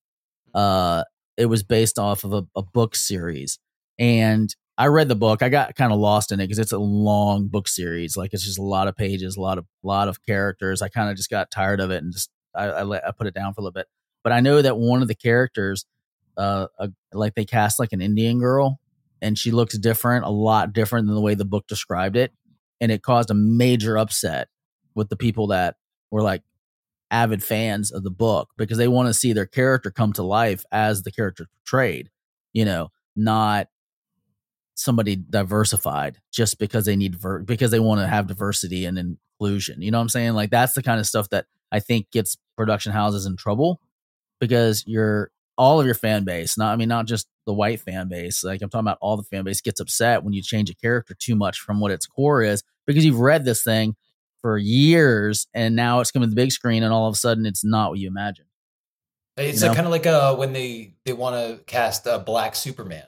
[0.54, 1.04] Uh
[1.40, 3.58] it was based off of a, a book series
[3.98, 5.42] and I read the book.
[5.42, 8.16] I got kind of lost in it because it's a long book series.
[8.16, 10.80] Like it's just a lot of pages, a lot of lot of characters.
[10.80, 13.26] I kind of just got tired of it and just I, I let I put
[13.26, 13.88] it down for a little bit.
[14.24, 15.84] But I know that one of the characters,
[16.36, 18.80] uh, uh like they cast like an Indian girl,
[19.20, 22.32] and she looks different, a lot different than the way the book described it
[22.80, 24.48] and it caused a major upset
[24.94, 25.76] with the people that
[26.10, 26.42] were like
[27.10, 30.64] avid fans of the book because they want to see their character come to life
[30.72, 32.10] as the character portrayed,
[32.52, 33.68] you know, not
[34.74, 39.82] somebody diversified just because they need ver- because they want to have diversity and inclusion.
[39.82, 40.32] You know what I'm saying?
[40.32, 43.80] Like that's the kind of stuff that I think gets production houses in trouble
[44.40, 48.08] because you're all of your fan base, not I mean not just the white fan
[48.08, 48.42] base.
[48.42, 51.14] Like I'm talking about all the fan base gets upset when you change a character
[51.18, 53.96] too much from what its core is because you've read this thing
[54.42, 57.46] for years and now it's coming to the big screen and all of a sudden
[57.46, 58.46] it's not what you imagine.
[59.36, 59.74] It's you know?
[59.74, 63.04] kind of like uh, when they they want to cast a black Superman.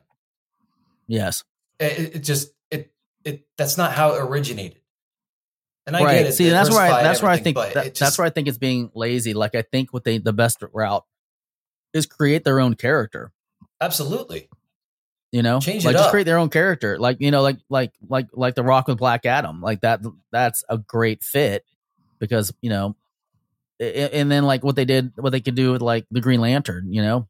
[1.07, 1.45] Yes.
[1.79, 2.93] It, it- it just it
[3.25, 4.79] it that's not how it originated.
[5.87, 6.19] And I right.
[6.19, 6.33] get it.
[6.33, 8.59] See, that's where I that's where I think that, just- that's where I think it's
[8.59, 9.35] being lazy.
[9.35, 11.05] Like I think what they the best route
[11.93, 13.33] is create their own character.
[13.81, 14.49] absolutely.
[15.33, 16.11] You know, Change it like just up.
[16.11, 16.99] create their own character.
[16.99, 19.63] Like you know, like like like like the Rock with Black Adam.
[19.63, 20.01] Like that.
[20.31, 21.65] That's a great fit
[22.19, 22.95] because you know,
[23.81, 26.21] a- a- and then like what they did, what they could do with like the
[26.21, 26.93] Green Lantern.
[26.93, 27.29] You know,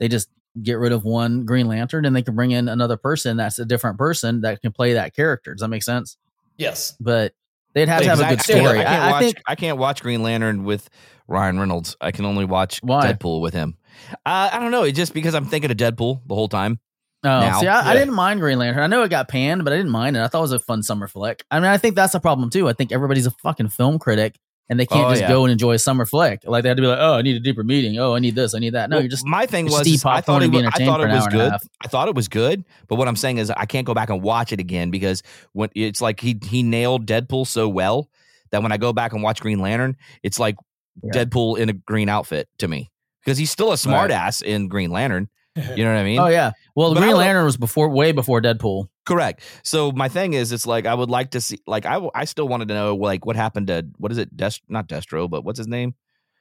[0.00, 0.28] they just
[0.62, 3.66] get rid of one Green Lantern and they can bring in another person that's a
[3.66, 5.52] different person that can play that character.
[5.54, 6.16] Does that make sense?
[6.56, 6.96] Yes.
[6.98, 7.34] But
[7.74, 8.80] they'd have to have a good I- I, story.
[8.80, 10.88] I, can't I, I watch, think I can't watch Green Lantern with
[11.28, 11.94] Ryan Reynolds.
[12.00, 13.12] I can only watch Why?
[13.12, 13.76] Deadpool with him.
[14.24, 14.84] Uh, I don't know.
[14.84, 16.80] It's just because I'm thinking of Deadpool the whole time.
[17.26, 17.60] Oh, now.
[17.60, 18.82] see, I, I didn't mind Green Lantern.
[18.82, 20.20] I know it got panned, but I didn't mind it.
[20.20, 21.44] I thought it was a fun summer flick.
[21.50, 22.68] I mean, I think that's a problem too.
[22.68, 25.28] I think everybody's a fucking film critic, and they can't Oh, just yeah.
[25.28, 26.40] go and enjoy a summer flick.
[26.44, 27.98] Like they had to be like, "Oh, I need a deeper meeting.
[27.98, 28.54] Oh, I need this.
[28.54, 30.42] I need that." No, Well, you're just my thing was just is eat I thought
[30.42, 31.52] it was, I thought it was hour and a good.
[31.84, 34.22] I thought it was good, but what I'm saying is I can't go back and
[34.22, 38.08] watch it again because when it's like he he nailed Deadpool so well
[38.50, 40.56] that when I go back and watch Green Lantern, it's like
[41.02, 41.24] Yeah.
[41.24, 42.90] Deadpool in a green outfit to me
[43.24, 45.28] because he's still a smartass in Green Lantern.
[45.56, 46.18] You know what I mean?
[46.18, 46.52] Oh yeah.
[46.74, 48.88] Well, the But Green would- Lantern was before, way before Deadpool.
[49.06, 49.42] Correct.
[49.62, 52.24] So my thing is, it's like I would like to see, like I, w- I
[52.26, 55.44] still wanted to know, like what happened to what is it, Dest, not Destro, but
[55.44, 55.94] what's his name,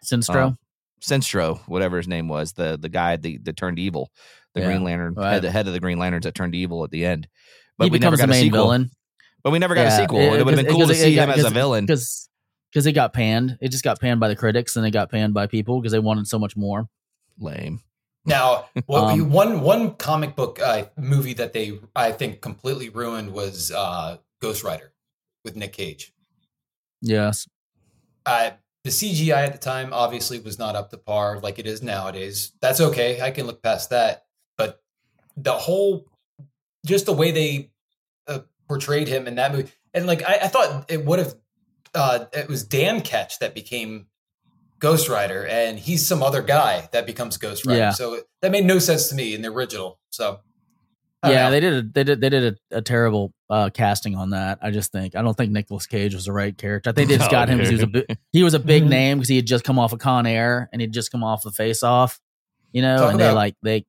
[0.04, 0.48] Sinestro.
[0.48, 0.58] Um,
[1.02, 4.12] Sinstro, whatever his name was, the the guy the, that turned evil,
[4.54, 4.68] the Yeah.
[4.68, 5.34] Green Lantern, Right.
[5.34, 7.28] head, the head of the Green Lanterns that turned evil at the end.
[7.78, 8.90] But he we becomes the got a main villain
[9.44, 10.20] But we never got Yeah, a sequel.
[10.20, 11.86] it- It, would have been cool to because it see him as a villain.
[11.86, 12.30] because
[12.72, 13.58] because it got panned.
[13.62, 16.00] It just got panned by the critics, and it got panned by people because they
[16.00, 16.88] wanted so much more.
[17.40, 17.82] Lame.
[18.26, 22.90] Now, what Um, we, one one comic book uh, movie that they I think completely
[22.90, 24.94] ruined was uh, Ghost Rider
[25.44, 26.12] with Nick Cage.
[27.02, 27.48] Yes.
[28.26, 28.52] Uh,
[28.84, 32.52] the CGI at the time obviously was not up to par like it is nowadays.
[32.62, 33.22] That's okay.
[33.22, 34.26] I can look past that.
[34.58, 34.82] But
[35.38, 36.08] the whole,
[36.86, 37.72] just the way they
[38.28, 41.36] uh, portrayed him in that movie, and like I, I thought it would have,
[41.94, 44.08] uh, it was Dan Ketch that became
[44.80, 47.80] Ghost Rider, and he's some other guy that becomes Ghost Rider.
[47.80, 47.90] Yeah.
[47.92, 50.00] So that made no sense to me in the original.
[50.10, 50.40] So
[51.26, 51.52] Yeah, know.
[51.52, 51.74] they did.
[51.74, 52.22] A, they did.
[52.22, 54.60] They did a, a terrible uh, casting on that.
[54.62, 56.90] I just think I don't think Nicolas Cage was the right character.
[56.90, 58.08] I think they just No, got him because he was a dude.
[58.08, 58.90] big, he was a big Mhm.
[58.90, 61.42] name because he had just come off of Con Air and he'd just come off
[61.44, 62.20] the Face Off,
[62.72, 62.98] you know.
[62.98, 63.86] Talk and they like they,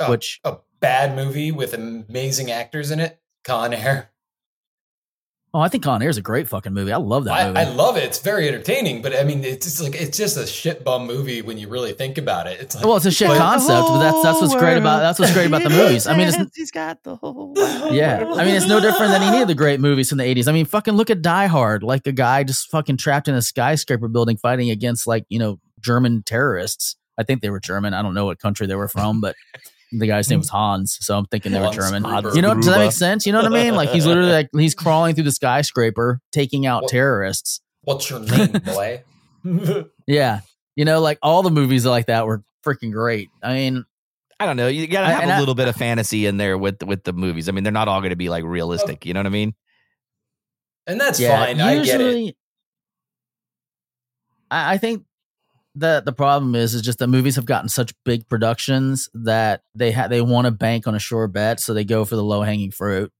[0.00, 3.18] Oh, which a bad movie with amazing actors in it.
[3.44, 4.10] Con Air.
[5.56, 6.92] Oh, I think Con Air is a great fucking movie.
[6.92, 7.58] I love that I, movie.
[7.60, 8.04] I love it.
[8.04, 11.40] It's very entertaining, but I mean, it's just like it's just a shit bum movie
[11.40, 12.60] when you really think about it.
[12.60, 15.18] It's like, well, it's a shit Well, concept, but that's that's what's great about that's
[15.18, 16.06] what's great about the movies.
[16.06, 17.54] I mean, it's he's got the whole.
[17.86, 20.48] Yeah, I mean, it's no different than any of the great movies from the '80s.
[20.48, 23.42] I mean, fucking look at Die Hard, like a guy just fucking trapped in a
[23.42, 26.96] skyscraper building fighting against like you know German terrorists.
[27.16, 27.94] I think they were German.
[27.94, 29.36] I don't know what country they were from, but
[29.92, 30.56] the guy's name was hmm.
[30.56, 32.02] Hans, so I'm thinking they were Hans German.
[32.02, 32.34] Gruber.
[32.34, 33.26] You know, does that make sense?
[33.26, 33.74] You know what I mean?
[33.74, 37.60] Like he's literally like he's crawling through the skyscraper, taking out Well- terrorists.
[37.82, 39.02] What's your name, boy?
[40.08, 40.40] Yeah,
[40.76, 43.28] you know, like all the movies like that were freaking great.
[43.42, 43.84] I mean,
[44.38, 44.68] I don't know.
[44.68, 47.02] You got to have and a I- little bit of fantasy in there with with
[47.02, 47.48] the movies.
[47.48, 49.04] I mean, they're not all going to be like realistic.
[49.04, 49.54] You know what I mean?
[50.86, 51.60] and that's yeah, fine.
[51.60, 52.36] I get it.
[54.50, 55.04] I, I think
[55.76, 59.92] the the problem is is just that movies have gotten such big productions that they
[59.92, 62.42] ha- they want to bank on a sure bet, so they go for the low
[62.42, 63.12] hanging fruit.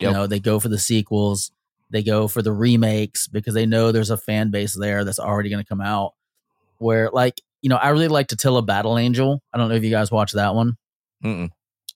[0.00, 1.50] You know, they go for the sequels,
[1.90, 5.50] they go for the remakes because they know there's a fan base there that's already
[5.50, 6.12] going to come out.
[6.78, 9.42] Where like you know, I really like Alita Battle Angel.
[9.52, 10.76] I don't know if you guys watch that one.
[11.24, 11.50] Mm-mm.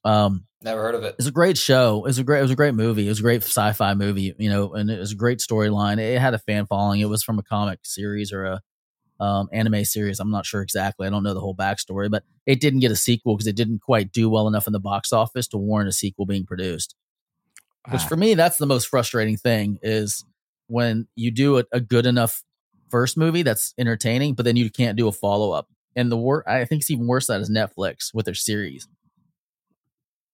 [0.05, 1.15] Um, Never heard of it.
[1.17, 1.99] it's a great show.
[1.99, 2.41] It was a great.
[2.41, 3.07] It was a great movie.
[3.07, 4.35] It was a great sci-fi movie.
[4.37, 5.99] You know, and it was a great storyline.
[6.01, 7.01] It had a fan following.
[7.01, 8.63] It was from a comic series or a
[9.23, 10.21] um, anime series.
[10.21, 11.07] I'm not sure exactly.
[11.07, 13.81] I don't know the whole backstory, but it didn't get a sequel because it didn't
[13.81, 16.95] quite do well enough in the box office to warrant a sequel being produced.
[17.91, 18.07] Which Ah.
[18.09, 20.25] for me, that's the most frustrating thing is
[20.67, 22.43] when you do a, a good enough
[22.91, 25.69] first movie that's entertaining, but then you can't do a follow up.
[25.97, 28.89] And the wor I think it's even worse that is Netflix with their series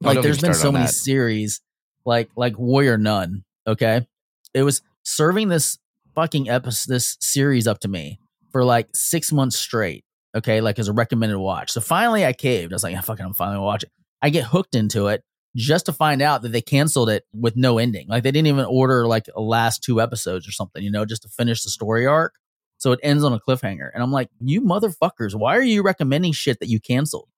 [0.00, 0.92] like there's been so many that.
[0.92, 1.60] series
[2.04, 4.06] like like warrior nun okay
[4.54, 5.78] it was serving this
[6.14, 8.20] fucking episode this series up to me
[8.52, 10.04] for like six months straight
[10.36, 13.24] okay like as a recommended watch so finally i caved i was like yeah, fucking
[13.24, 13.90] i'm finally gonna watch it
[14.22, 15.22] i get hooked into it
[15.56, 18.64] just to find out that they canceled it with no ending like they didn't even
[18.66, 22.06] order like a last two episodes or something you know just to finish the story
[22.06, 22.34] arc
[22.76, 26.32] so it ends on a cliffhanger and i'm like you motherfuckers why are you recommending
[26.32, 27.28] shit that you canceled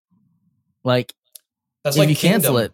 [0.85, 1.15] like
[1.85, 2.73] That's like you cancel it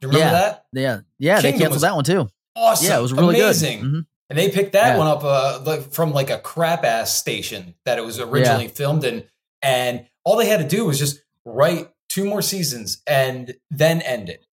[0.00, 0.32] Do you remember Yeah.
[0.32, 0.64] that?
[0.72, 2.86] yeah yeah they canceled that one too Awesome.
[2.88, 3.80] Yeah, it was really Amazing.
[3.80, 3.90] good.
[3.90, 4.06] Mhm.
[4.34, 4.98] And they picked that Yeah.
[4.98, 9.24] one up uh, from like a crap ass station that it was originally filmed in.
[9.62, 14.28] And all they had to do was just write two more seasons and then end
[14.28, 14.44] it.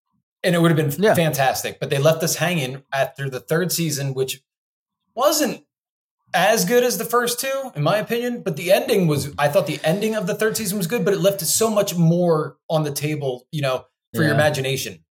[0.44, 1.16] And it would have been Yeah.
[1.16, 1.80] fantastic.
[1.80, 4.44] But they left us hanging after the third season, which
[5.16, 5.64] wasn't
[6.34, 8.44] as good as the first two, in my opinion.
[8.44, 11.14] But the ending was, I thought the ending of the third season was good, but
[11.16, 15.04] it left so much more on the table, you know, for your imagination.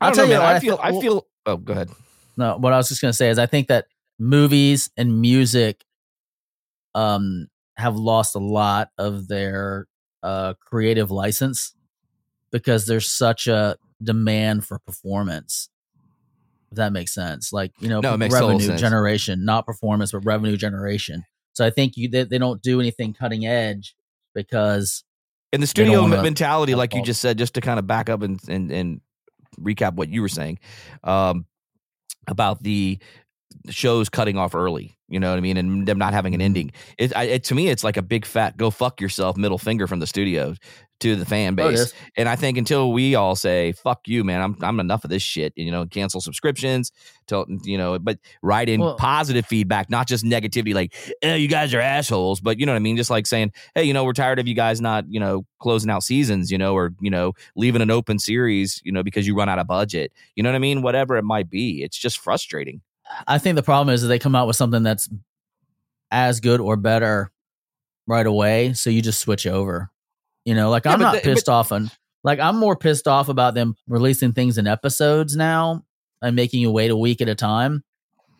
[0.00, 0.46] I I'll tell know, you man.
[0.46, 0.76] what, I I feel.
[0.78, 1.26] feel- I feel.
[1.46, 1.90] Oh, go ahead.
[2.36, 3.86] No, what I was just gonna say is I think that
[4.18, 5.84] movies and music
[6.94, 9.86] um have lost a lot of their
[10.22, 11.74] uh creative license
[12.50, 15.68] because there's such a demand for performance.
[16.70, 17.52] If that makes sense.
[17.52, 21.24] Like, you know, No, it makes total revenue generation, not performance, but revenue generation.
[21.52, 23.96] So I think you they, they don't do anything cutting edge
[24.34, 25.04] because
[25.52, 28.40] in the studio mentality, like you just said, just to kind of back up and
[28.48, 29.00] and, and
[29.60, 30.58] recap what you were saying
[31.04, 31.46] um,
[32.26, 32.98] about the
[33.70, 34.94] shows cutting off early.
[35.10, 36.44] You know what I mean, and them not having an Mhm.
[36.44, 36.70] ending.
[36.98, 39.86] It, I, it to me, it's like a big fat "go fuck yourself" middle finger
[39.86, 40.54] from the studio
[41.00, 41.78] to the fan Oh, base.
[41.80, 41.94] is.
[42.16, 45.22] and I think until we all say "fuck you, man," I'm I'm enough of this
[45.22, 45.54] shit.
[45.56, 46.92] You know, cancel subscriptions.
[47.26, 50.74] Till you know, but write in Well- positive feedback, not just negativity.
[50.74, 52.40] Like, eh, you guys are assholes.
[52.42, 52.98] But you know what I mean.
[52.98, 55.88] Just like saying, hey, you know, we're tired of you guys not you know closing
[55.90, 56.50] out seasons.
[56.50, 58.82] You know, or you know leaving an open series.
[58.84, 60.12] You know, because you run out of budget.
[60.36, 60.82] You know what I mean?
[60.82, 62.82] Whatever it might be, it's just frustrating.
[63.26, 65.08] I think the problem is that they come out with something that's
[66.10, 67.30] as good or better
[68.06, 69.90] right away, so you just switch over.
[70.44, 71.90] You know, like Yeah, I'm not the- pissed off on
[72.24, 75.84] like I'm more pissed off about them releasing things in episodes now
[76.20, 77.84] and making you wait a week at a time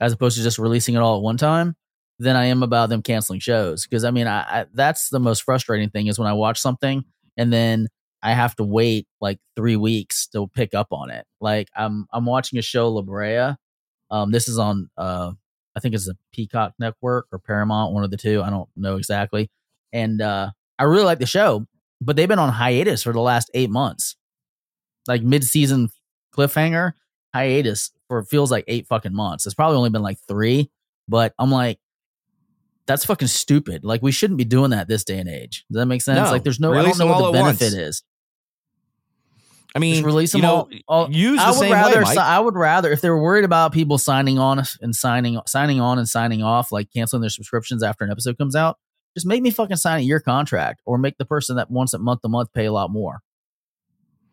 [0.00, 1.76] as opposed to just releasing it all at one time
[2.18, 3.86] than I am about them canceling shows.
[3.86, 7.04] Because I mean, I, I that's the most frustrating thing is when I watch something
[7.36, 7.88] and then
[8.22, 11.24] I have to wait like three weeks to pick up on it.
[11.40, 13.54] Like I'm I'm watching a show La Brea.
[14.10, 15.32] Um, this is on uh,
[15.76, 18.42] I think it's a Peacock Network or Paramount, one of the two.
[18.42, 19.50] I don't know exactly.
[19.92, 21.66] And uh, I really like the show,
[22.00, 24.16] but they've been on hiatus for the last eight months,
[25.06, 25.90] like mid-season
[26.36, 26.92] cliffhanger
[27.32, 29.46] hiatus for feels like eight fucking months.
[29.46, 30.70] It's probably only been like three,
[31.06, 31.78] but I'm like,
[32.86, 33.84] that's fucking stupid.
[33.84, 35.64] Like we shouldn't be doing that this day and age.
[35.70, 36.18] Does that make sense?
[36.18, 36.30] No.
[36.30, 37.74] like there's no, I don't know what the benefit once.
[37.74, 38.02] is.
[39.78, 41.04] I mean, Just release them you know, all.
[41.04, 41.96] all use the I would same rather.
[41.98, 42.18] way, Mike.
[42.18, 45.98] I would rather if they were worried about people signing on and signing signing on
[45.98, 48.76] and signing off, like canceling their subscriptions after an episode comes out.
[49.16, 52.00] Just make me fucking sign a year contract, or make the person that wants it
[52.00, 53.20] month to month pay a lot more.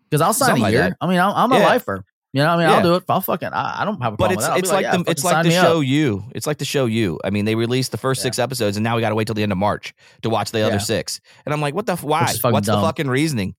[0.09, 0.79] Because I'll sign Something a year.
[0.89, 0.97] that.
[1.01, 1.65] I mean, I'm, I'm a Yeah.
[1.67, 2.03] lifer.
[2.33, 2.75] You know, what I mean, Yeah.
[2.75, 3.03] I'll do it.
[3.07, 3.47] I'll fucking.
[3.53, 4.57] I, I don't have a But it's with that.
[4.59, 5.65] It's be like, yeah, the it's like the me up.
[5.65, 6.25] show you.
[6.35, 7.17] It's like the show you.
[7.23, 8.23] I mean, they released the first Yeah.
[8.23, 10.51] six episodes, and now we got to wait till the end of March to watch
[10.51, 11.21] the other six.
[11.45, 12.33] And I'm like, what the f- why?
[12.41, 12.81] What's dumb.
[12.81, 13.55] the fucking reasoning?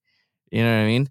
[0.53, 1.09] You know what I mean?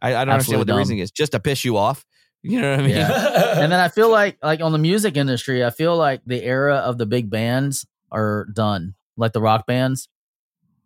[0.00, 0.78] I, I don't understand Absolutely what the dumb.
[0.78, 1.10] reasoning is.
[1.10, 2.04] Just to piss you off.
[2.42, 2.96] You know what I mean?
[2.96, 3.58] Yeah.
[3.62, 6.76] and then I feel like like on the music industry, I feel like the era
[6.76, 10.08] of the big bands are done, like the rock bands.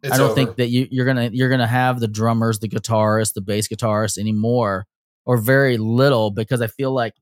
[0.03, 0.35] It's I don't over.
[0.35, 4.19] think that you, you're gonna you're gonna have the drummers, the guitarists, the bass guitarists
[4.19, 4.87] anymore,
[5.25, 7.15] or very little because I feel like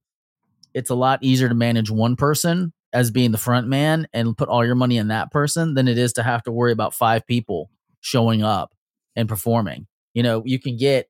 [0.73, 4.49] it's a lot easier to manage one person as being the front man and put
[4.49, 7.27] all your money in that person than it is to have to worry about five
[7.27, 8.73] people showing up
[9.15, 9.87] and performing.
[10.15, 11.09] You know, you can get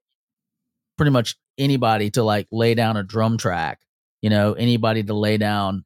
[1.01, 3.81] pretty much anybody to like lay down a drum track,
[4.21, 5.83] you know, anybody to lay down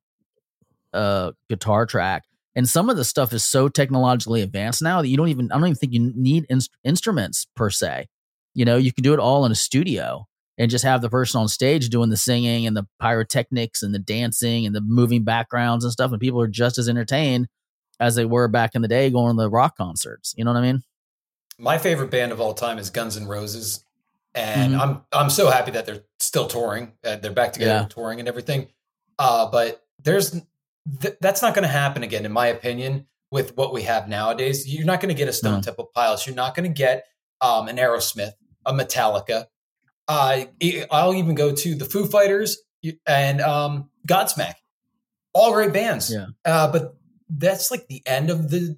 [0.92, 2.24] a guitar track.
[2.56, 5.54] And some of the stuff is so technologically advanced now that you don't even, I
[5.54, 8.08] don't even think you need inst- instruments per se.
[8.54, 10.26] You know, you can do it all in a studio
[10.58, 14.00] and just have the person on stage doing the singing and the pyrotechnics and the
[14.00, 16.10] dancing and the moving backgrounds and stuff.
[16.10, 17.46] And people are just as entertained
[18.00, 20.34] as they were back in the day going to the rock concerts.
[20.36, 20.82] You know what I mean?
[21.58, 23.84] my favorite band of all time is Guns N' Roses,
[24.34, 24.80] and Mhm.
[24.80, 26.92] I'm I'm so happy that they're still touring.
[27.04, 27.86] Uh, they're back together Yeah.
[27.88, 28.68] touring and everything.
[29.18, 30.30] Uh, but there's
[31.00, 33.06] th- that's not going to happen again, in my opinion.
[33.30, 35.60] With what we have nowadays, you're not going to get a Stone No.
[35.60, 36.26] Temple Pilots.
[36.26, 37.06] You're not going to get
[37.40, 38.32] um, an Aerosmith,
[38.64, 39.46] a Metallica.
[40.06, 40.44] Uh,
[40.90, 42.58] I'll even go to the Foo Fighters
[43.06, 44.54] and um, Godsmack.
[45.32, 46.12] All great bands.
[46.12, 46.26] Yeah.
[46.44, 46.94] Uh, but
[47.28, 48.76] that's like the end of the.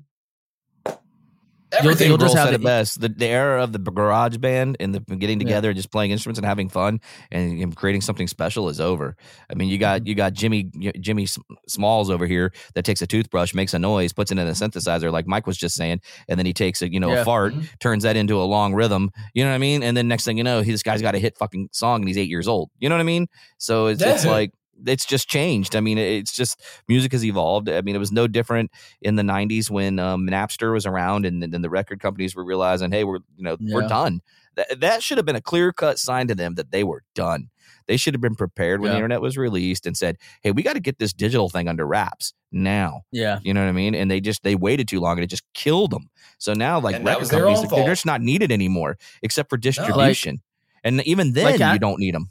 [1.83, 3.01] You'll- you'll just have said it best.
[3.01, 5.47] The, the era of the garage band and the getting Yeah.
[5.47, 7.01] together and just playing instruments and having fun
[7.33, 9.17] and, and creating something special is over.
[9.51, 9.81] I mean, you Mm-hmm.
[9.81, 11.27] got you got Jimmy Jimmy
[11.69, 15.11] Smalls over here that takes a toothbrush, makes a noise, puts it in a synthesizer,
[15.13, 17.23] like Mike was just saying, and then he takes a you know Yeah.
[17.23, 17.79] a fart, Mhm.
[17.81, 19.11] turns that into a long rhythm.
[19.35, 19.83] You know what I mean?
[19.83, 22.09] And then next thing you know, he, this guy's got a hit fucking song and
[22.09, 22.71] he's eight years old.
[22.79, 23.27] You know what I mean?
[23.59, 24.53] So it's, it's like
[24.85, 25.75] it's just changed.
[25.77, 27.69] I mean, it's just music has evolved.
[27.69, 31.43] I mean, it was no different in the '90s when um, Napster was around, and
[31.43, 34.21] then the record companies were realizing, hey, we're you know we're done.
[34.57, 37.49] That that should have been a clear cut sign to them that they were done.
[37.89, 40.73] They should have been prepared when the internet was released and said, hey, we got
[40.73, 43.03] to get this digital thing under wraps now.
[43.13, 43.39] Yeah.
[43.45, 43.95] You know what I mean?
[43.95, 46.11] And they just they waited too long and it just killed them.
[46.39, 47.87] So now like And record companies, they're fault.
[47.87, 50.41] just not needed anymore except for distribution.
[50.83, 52.31] and even then, Like I- you don't need them.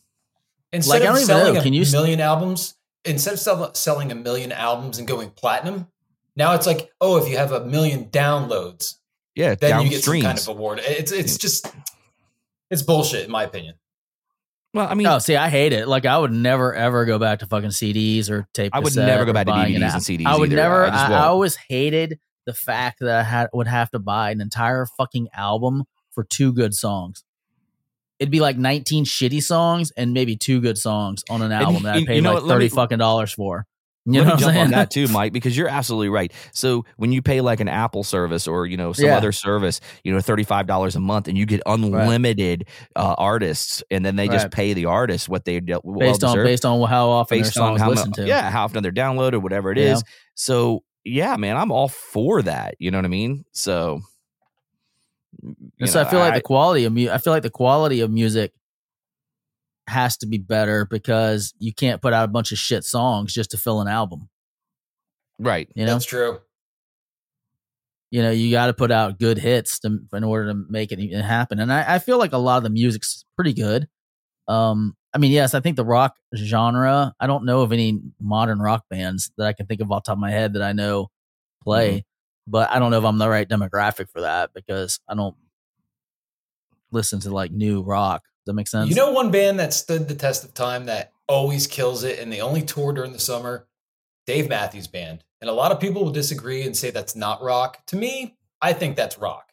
[0.75, 3.33] Instead Like, I of don't even selling know, a can you s- million albums, instead
[3.33, 5.87] of sell, selling a million albums and going platinum,
[6.35, 8.95] now it's like, oh, if you have a million downloads,
[9.35, 10.79] Yeah, then down you get some kind of award.
[10.83, 11.73] It's it's just
[12.69, 13.75] it's bullshit in my opinion.
[14.73, 15.87] well, I mean, Oh, see, I hate it.
[15.87, 18.71] Like, I would never ever go back to fucking CDs or tape.
[18.75, 20.55] I would never go back to buying an DVDs and CDs I would either.
[20.55, 20.85] never.
[20.85, 24.41] I I, I always hated the fact that I had would have to buy an
[24.41, 27.23] entire fucking album for two good songs.
[28.19, 31.95] It'd be like 19 shitty songs and maybe two good songs on an album that
[31.95, 33.65] I you- paid like what, 30 me- fucking dollars for.
[34.07, 36.31] You Let know me what I'm jump on that too, Mike, because you're absolutely right.
[36.53, 39.17] So when you pay like an Apple service or you know some Yeah.
[39.17, 43.83] other service, you know thirty five dollars a month, and you get unlimited uh, artists,
[43.89, 46.87] and then they just pay the artists what they de- well based on based on
[46.87, 48.27] how often their based on songs how listen to.
[48.27, 50.03] yeah, how often they're downloaded, or whatever it is.
[50.05, 50.11] Yeah.
[50.35, 52.75] So yeah, man, I'm all for that.
[52.79, 53.43] You know what I mean?
[53.53, 54.01] So.
[55.43, 57.49] You And so I know, feel like the quality of mu- I feel like the
[57.49, 58.53] quality of music
[59.87, 63.51] has to be better because you can't put out a bunch of shit songs just
[63.51, 64.29] to fill an album.
[65.39, 65.69] right.
[65.75, 66.39] You know, That's true.
[68.11, 71.11] you know, you got to put out good hits to, in order to make it
[71.21, 71.59] happen.
[71.59, 73.87] And I, I feel like a lot of the music's pretty good.
[74.47, 77.13] Um, I mean, yes, I think the rock genre.
[77.19, 80.07] I don't know of any modern rock bands that I can think of off the
[80.09, 81.09] top of my head that I know
[81.63, 81.99] play, Mm-hmm.
[82.47, 85.35] But I don't know if I'm the right demographic for that because I don't
[86.91, 88.23] listen to like new rock.
[88.23, 88.89] Does that make sense?
[88.89, 92.31] You know one band that stood the test of time that always kills it and
[92.31, 93.67] they only tour during the summer?
[94.27, 95.23] Dave Matthews Band.
[95.41, 97.85] And a lot of people will disagree and say that's not rock.
[97.87, 99.51] To me, I think that's rock.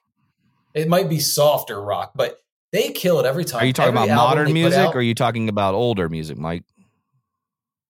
[0.74, 2.38] It might be softer rock, but
[2.72, 3.62] they kill it every time.
[3.62, 6.38] Are you talking Every about modern music, out- or are you talking about older music,
[6.38, 6.64] Mike?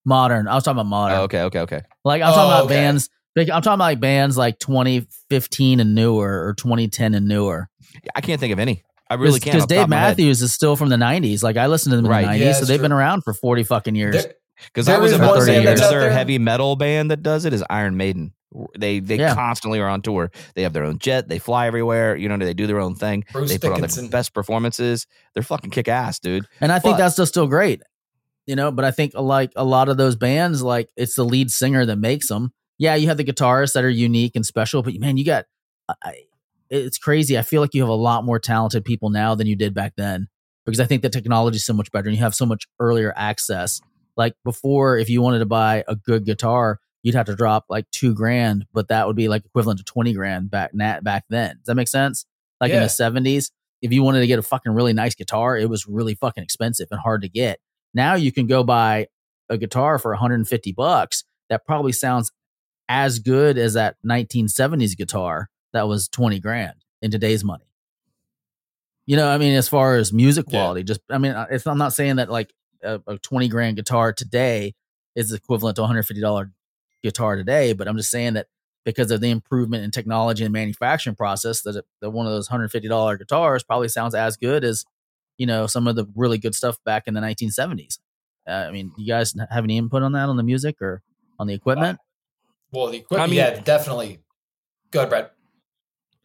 [0.05, 0.49] modern.
[0.49, 1.17] I was talking about modern.
[1.19, 1.81] Oh, okay, okay, okay.
[2.03, 2.73] Like I'm Oh, talking about oh, okay.
[2.75, 3.09] bands.
[3.35, 7.69] Like, I'm talking about like bands like 2015 and newer or 2010 and newer.
[8.15, 8.83] I can't think of any.
[9.09, 9.53] I really can't.
[9.53, 10.07] Because off the top Dave of my head.
[10.09, 11.43] Matthews is still from the 90s.
[11.43, 12.21] Like I listened to them in Right.
[12.25, 12.83] the 90s, Yeah, so they've true.
[12.85, 14.25] been around for 40 fucking years.
[14.67, 17.11] Because There I was about one to say band that's out another heavy metal band
[17.11, 18.33] that does it is Iron Maiden.
[18.77, 19.33] They they Yeah.
[19.33, 20.31] constantly are on tour.
[20.55, 21.27] They have their own jet.
[21.27, 22.15] They fly everywhere.
[22.15, 23.25] You know, they do their own thing.
[23.31, 24.05] Bruce they put on Dickinson.
[24.05, 25.07] the best performances.
[25.33, 26.45] They're fucking kick ass, dude.
[26.61, 27.81] And I think But- that's still still great.
[28.45, 31.49] You know, but I think like a lot of those bands, like it's the lead
[31.49, 32.53] singer that makes them.
[32.83, 35.45] Yeah, you have the guitarists that are unique and special, but man, you got
[36.03, 36.23] I,
[36.69, 37.37] it's crazy.
[37.37, 39.93] I feel like you have a lot more talented people now than you did back
[39.95, 40.27] then
[40.65, 43.13] because I think the technology is so much better and you have so much earlier
[43.15, 43.79] access.
[44.17, 47.89] Like before, if you wanted to buy a good guitar, you'd have to drop like
[47.91, 51.55] two grand, but that would be like equivalent to 20 grand back, na- back then.
[51.59, 52.25] Does that make sense?
[52.59, 55.69] Like in the 70s, if you wanted to get a fucking really nice guitar, it
[55.69, 57.59] was really fucking expensive and hard to get.
[57.93, 59.07] Now you can go buy
[59.47, 62.29] a guitar for 150 bucks that probably sounds
[62.89, 66.75] as good as that 1970s guitar that was 20 grand.
[67.01, 67.65] in today's money.
[69.05, 70.51] You know, I mean, as far as music Yeah.
[70.61, 74.13] quality, just I mean, it's, I'm not saying that like a, a 20 grand guitar
[74.13, 74.73] today
[75.15, 76.51] is equivalent to 150 dollar
[77.03, 78.47] guitar today, but I'm just saying that
[78.85, 82.49] because of the improvement in technology and manufacturing process, that, it, that one of those
[82.49, 84.85] 150 dollar guitars probably sounds as good as
[85.37, 87.99] you know some of the really good stuff back in the 1970s.
[88.47, 91.01] Uh, I mean, you guys have any input on that on the music or
[91.39, 91.99] on the equipment?
[92.73, 94.19] Well, the equipment, I mean- yeah, definitely.
[94.91, 95.29] Go ahead, Brad.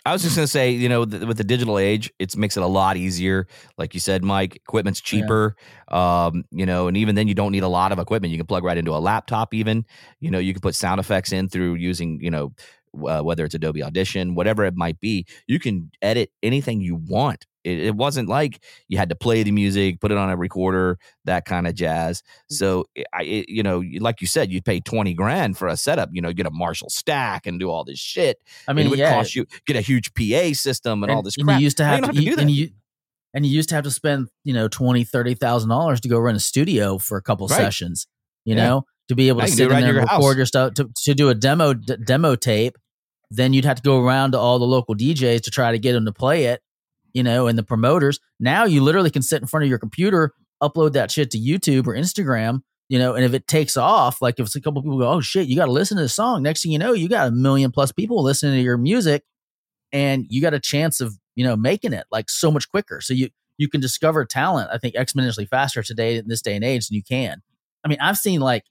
[0.06, 2.62] I was just gonna say, you know, th- with the digital age, it makes it
[2.62, 3.46] a lot easier.
[3.76, 5.20] Like you said, Mike, equipment's Yeah.
[5.20, 5.56] cheaper.
[5.88, 8.30] Um, you know, and even then, you don't need a lot of equipment.
[8.30, 9.52] You can plug right into a laptop.
[9.52, 9.84] Even,
[10.20, 12.52] you know, you can put sound effects in through using, you know,
[13.06, 15.26] uh, whether it's Adobe Audition, whatever it might be.
[15.46, 17.44] You can edit anything you want.
[17.68, 20.98] It, it wasn't like you had to play the music, put it on a recorder,
[21.24, 22.20] that kind of jazz.
[22.22, 22.54] Mm-hmm.
[22.54, 25.76] So, eh, I, it, you know, like you said, you'd pay twenty grand for a
[25.76, 26.10] setup.
[26.12, 28.38] You know, get a Marshall stack and do all this shit.
[28.66, 31.22] I mean, mean, it would yeah, cost you get a huge PA system and, all
[31.22, 31.60] this and crap.
[31.60, 32.52] You used to have, to, have to do and that.
[32.52, 32.70] you
[33.34, 36.18] and you used to have to spend you know twenty thirty thousand dollars to go
[36.18, 37.56] run a studio for a couple Right.
[37.56, 38.06] sessions.
[38.44, 38.66] You Yeah.
[38.66, 40.24] know, to be able to you can do sit right in in there and record
[40.30, 40.36] house.
[40.36, 42.76] your stuff to, to do a demo d- demo tape.
[43.30, 45.92] Then you'd have to go around to all the local DJs to try to get
[45.92, 46.62] them to play it.
[47.18, 48.20] You know, and the promoters.
[48.38, 51.88] Now you literally can sit in front of your computer, upload that shit to YouTube
[51.88, 52.60] or Instagram.
[52.88, 55.20] You know, and if it takes off, like if it's a couple people go, "Oh
[55.20, 57.32] shit, you got to listen to the song." Next thing you know, you got a
[57.32, 59.24] million plus people listening to your music,
[59.92, 63.00] and you got a chance of you know making it like so much quicker.
[63.00, 66.64] So you you can discover talent, I think, exponentially faster today in this day and
[66.64, 67.42] age than you can.
[67.84, 68.62] I mean, I've seen like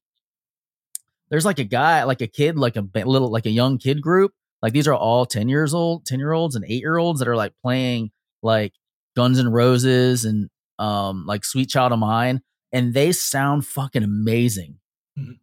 [1.29, 4.31] there's like a guy, like a kid, like a little, like a young kid group.
[4.61, 7.27] Like these are all ten years old, ten year olds, and eight year olds that
[7.27, 8.11] are like playing
[8.41, 8.73] like
[9.15, 14.79] Guns N' Roses and um like Sweet Child of Mine, and they sound fucking amazing.
[15.17, 15.39] Mhm.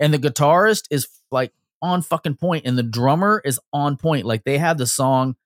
[0.00, 1.52] And the guitarist is like
[1.82, 4.26] on fucking point, and the drummer is on point.
[4.26, 5.36] Like they have the song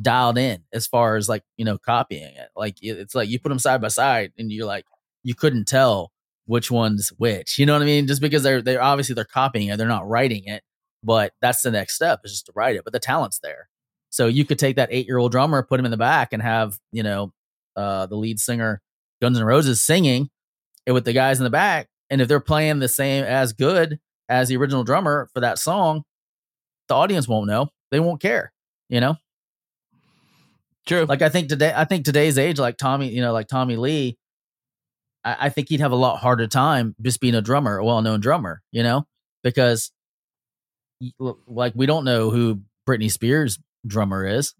[0.00, 2.48] dialed in as far as like you know copying it.
[2.56, 4.84] Like it's like you put them side by side, and you're like
[5.22, 6.12] you couldn't tell
[6.46, 7.58] which one's which.
[7.58, 8.06] You know what I mean?
[8.06, 10.62] Just because they're they're obviously they're copying it, they're not writing it,
[11.02, 12.84] but that's the next step is just to write it.
[12.84, 13.68] But the talent's there,
[14.16, 16.42] so you could take that eight year old drummer, put him in the back, and
[16.42, 17.34] have you know
[17.76, 18.80] uh, the lead singer
[19.20, 20.30] Guns N' Roses singing
[20.86, 24.00] it with the guys in the back, and if they're playing the same as good
[24.30, 26.02] as the original drummer for that song,
[26.88, 27.68] the audience won't know.
[27.90, 28.54] They won't care.
[28.88, 29.16] You know,
[30.86, 31.04] True.
[31.04, 34.16] like I think today, I think today's age, like Tommy, you know, like Tommy Lee,
[35.24, 38.20] I, I think he'd have a lot harder time just being a drummer, a well-known
[38.20, 39.06] drummer, you know,
[39.42, 39.92] because
[41.20, 44.54] like we don't know who Britney Spears drummer is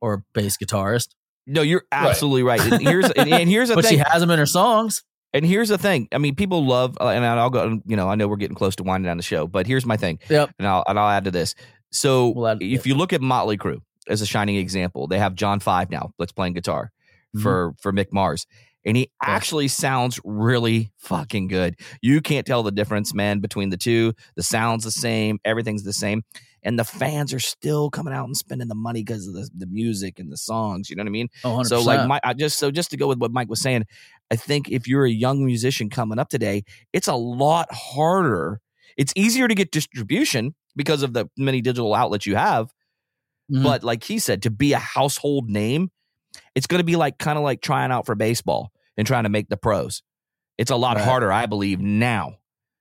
[0.00, 1.08] or bass guitarist,
[1.46, 2.60] no, you're absolutely right.
[2.60, 3.98] And here's and, and here's the but thing.
[3.98, 5.02] she has them in her songs.
[5.32, 6.08] and here's the thing.
[6.12, 7.80] I mean, people love, uh, and I'll go.
[7.86, 9.96] You know, I know we're getting close to winding down the show, but here's my
[9.96, 10.18] thing.
[10.28, 10.50] Yep.
[10.58, 11.54] And I'll and I'll add to this.
[11.92, 13.78] So We'll add- if you look at Motley Crue
[14.08, 16.10] as a shining example, they have John Five now.
[16.18, 16.90] Let's playing guitar
[17.36, 17.42] Mhm.
[17.42, 18.46] for for Mick Mars.
[18.84, 19.30] And he Yeah.
[19.30, 21.74] actually sounds really fucking good.
[22.02, 24.14] You can't tell the difference, man, between the two.
[24.36, 26.22] The sound's the same, everything's the same.
[26.66, 29.66] And the fans are still coming out and spending the money because of the, the
[29.66, 30.90] music and the songs.
[30.90, 31.28] You know what I mean?
[31.44, 31.66] Oh, 100%.
[31.66, 33.84] So like my I just so just to go with what Mike was saying,
[34.32, 38.60] I think if you're a young musician coming up today, it's a lot harder.
[38.96, 42.72] It's easier to get distribution because of the many digital outlets you have,
[43.52, 43.62] Mhm.
[43.62, 45.90] but like he said, to be a household name,
[46.56, 49.30] it's going to be like kind of like trying out for baseball and trying to
[49.30, 50.02] make the pros.
[50.58, 51.04] It's a lot Right.
[51.04, 52.38] harder, I believe, now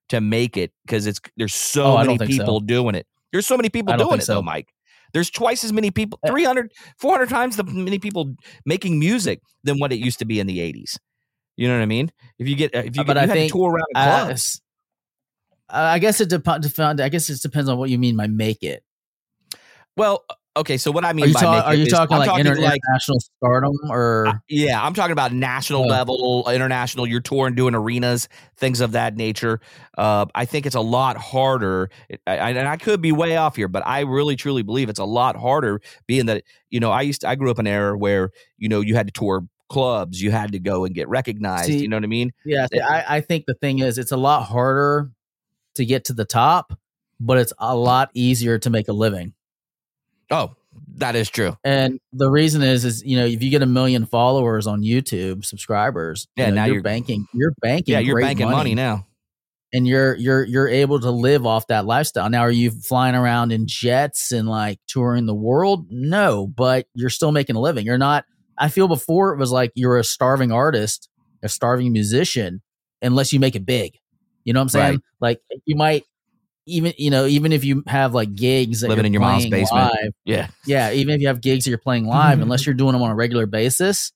[0.10, 2.38] to make it because it's there's so Oh, many think so.
[2.40, 3.06] people doing it.
[3.36, 4.42] There's so many people doing it though.
[4.42, 4.70] Mike.
[5.14, 8.34] There's twice as many people, Uh, 300, 400 times the many people
[8.66, 10.98] making music than what it used to be in the 80s.
[11.58, 12.12] You know what I mean?
[12.40, 13.98] If you get, if you, Uh, but get, you I think, to tour around in
[13.98, 14.28] Uh.
[15.70, 16.80] I guess it depends.
[17.02, 18.84] I guess it depends on what you mean by make it.
[19.98, 20.26] well,
[20.58, 20.78] okay.
[20.78, 22.80] So what I mean by ta- are you is- talking I'm like, talking inter- like
[22.88, 24.28] international stardom or?
[24.28, 25.88] Uh, yeah, I'm talking about national Oh.
[25.88, 27.08] level, international.
[27.08, 28.28] You're touring, doing arenas,
[28.58, 29.60] things of that nature.
[29.98, 31.90] Uh, I think it's a lot harder,
[32.28, 35.00] I, I- and I could be way off here, but I really truly believe it's
[35.00, 35.82] a lot harder.
[36.08, 38.70] Being that you know, I used to, I grew up in an era where you
[38.70, 41.66] know you had to tour clubs, you had to go and get recognized.
[41.68, 42.32] See, you know what I mean?
[42.46, 45.10] Yeah, see, I, I think the thing is, it's a lot harder
[45.76, 46.78] to get to the top,
[47.20, 49.34] but it's a lot easier to make a living.
[50.32, 50.56] Oh,
[50.98, 51.56] that is true.
[51.64, 55.46] And the reason is, is you know, if you get a million followers on YouTube,
[55.46, 58.76] subscribers, you Yeah, know, now you're, you're- banking, you're banking, Yeah, you're great banking money
[58.76, 59.06] now.
[59.74, 62.30] and you're you're you're able to live off that lifestyle.
[62.30, 65.88] Now, are you flying around in jets and like touring the world?
[65.90, 67.86] No, but you're still making a living.
[67.86, 68.26] You're not.
[68.58, 71.10] I feel before it was like you're a starving artist,
[71.44, 72.62] a starving musician,
[73.02, 73.98] unless you make it big.
[74.46, 74.92] You know what I'm saying?
[74.94, 75.02] Right.
[75.20, 76.04] Like you might
[76.68, 79.48] even you know even if you have like gigs that Living you're in your mom's
[79.48, 79.94] basement.
[79.94, 80.48] live, Yeah.
[80.66, 83.12] yeah, even if you have gigs that you're playing live, unless you're doing them on
[83.12, 84.12] a regular basis,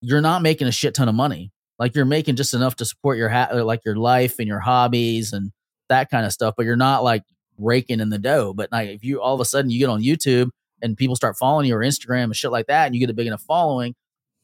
[0.00, 1.52] you're not making a shit ton of money.
[1.78, 4.60] Like you're making just enough to support your ha- uh, like your life and your
[4.60, 5.50] hobbies and
[5.88, 7.22] that kind of stuff, but you're not like
[7.58, 8.52] raking in the dough.
[8.54, 11.36] But like if you all of a sudden you get on YouTube and people start
[11.36, 13.94] following you or Instagram and shit like that, and you get a big enough following,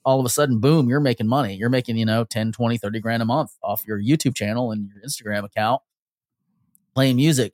[0.04, 1.54] all of a sudden, boom, you're making money.
[1.54, 4.88] You're making, you know, 10, 20, 30 grand a month off your YouTube channel and
[4.88, 5.82] your Instagram account
[6.98, 7.52] playing music.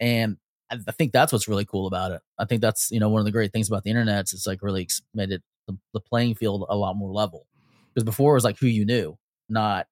[0.00, 0.36] And
[0.70, 2.20] I I think that's what's really cool about it.
[2.38, 4.46] I think that's, you know, one of the great things about the internet is it's
[4.46, 7.46] like really made it the, the playing field a lot more level.
[7.94, 9.16] Because before it was like who you knew,
[9.48, 9.86] not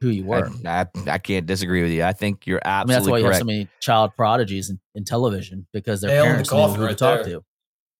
[0.00, 0.50] who you were.
[0.64, 2.04] I, I, I can't disagree with you.
[2.04, 4.80] I think you're I mean, that's why absolutely you have so many child prodigies in,
[4.94, 7.34] in television because their Nail in the parents knew coffin who to talk there.
[7.34, 7.44] to.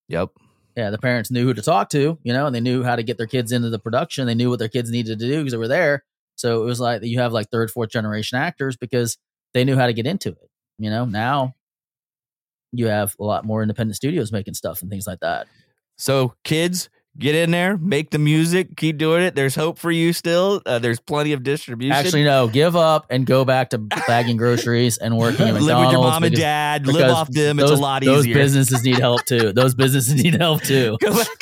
[0.08, 0.28] yep.
[0.76, 3.02] Yeah, the parents knew who to talk to, you know, and they knew how to
[3.02, 4.26] get their kids into the production.
[4.26, 6.04] They knew what their kids needed to do because they were there.
[6.36, 9.16] So it was like you have like third, fourth generation actors because
[9.54, 10.50] they knew how to get into it.
[10.78, 11.54] You know, now
[12.72, 15.46] you have a lot more independent studios making stuff and things like that.
[15.96, 19.34] So, kids, get in there, make the music, keep doing it.
[19.34, 20.60] There's hope for you still.
[20.66, 21.92] Uh, there's plenty of distribution.
[21.92, 25.90] Actually, no, give up and go back to bagging groceries and working at live with
[25.92, 26.86] your mom and dad.
[26.86, 27.58] Live off them.
[27.58, 28.34] It's a lot Those easier.
[28.34, 29.52] businesses need help too.
[29.52, 30.96] Those businesses need help too.
[31.02, 31.38] go back,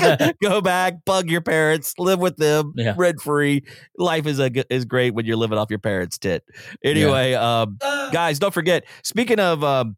[0.00, 2.94] go go back, bug your parents, live with them, Yeah.
[2.96, 3.64] rent free.
[3.98, 6.44] Life is a is great when you're living off your parents' tit.
[6.84, 8.10] Anyway, um, Ah.
[8.12, 8.84] guys, don't forget.
[9.02, 9.96] Speaking of um,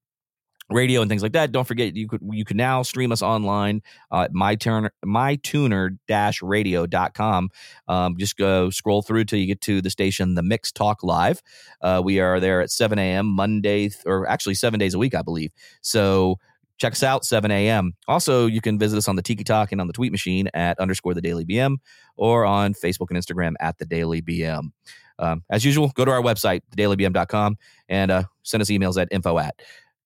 [0.70, 3.82] radio and things like that, don't forget you could you can now stream us online
[4.10, 7.50] uh, at mytuner mytuner-radio.com.
[7.88, 11.42] Um, just go scroll through till you get to the station, the Mix Talk Live.
[11.80, 13.26] Uh, we are there at 7 a.m.
[13.26, 15.52] Monday, th- or actually seven days a week, I believe.
[15.80, 16.38] So
[16.78, 19.80] check us out 7 a.m also you can visit us on the tiki talk and
[19.80, 21.78] on the tweet machine at underscore the daily bm
[22.16, 24.70] or on facebook and instagram at the daily bm
[25.18, 27.58] um, as usual go to our website thedailybm.com
[27.88, 29.56] and uh, send us emails at info at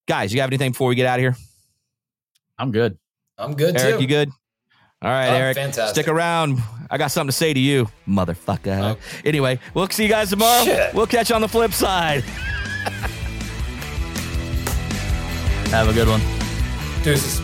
[0.09, 1.36] guys you have anything before we get out of here
[2.59, 2.98] I'm good.
[3.38, 4.03] I'm good eric too.
[4.03, 4.28] you good
[5.00, 5.94] all right I'm eric fantastic.
[6.05, 6.59] stick around
[6.90, 8.98] i got something to say to you motherfucker Oh.
[9.24, 10.92] anyway we'll see you guys tomorrow Shit.
[10.94, 12.22] we'll catch you on the flip side
[15.72, 16.20] Have a good one.
[17.03, 17.40] Deuces.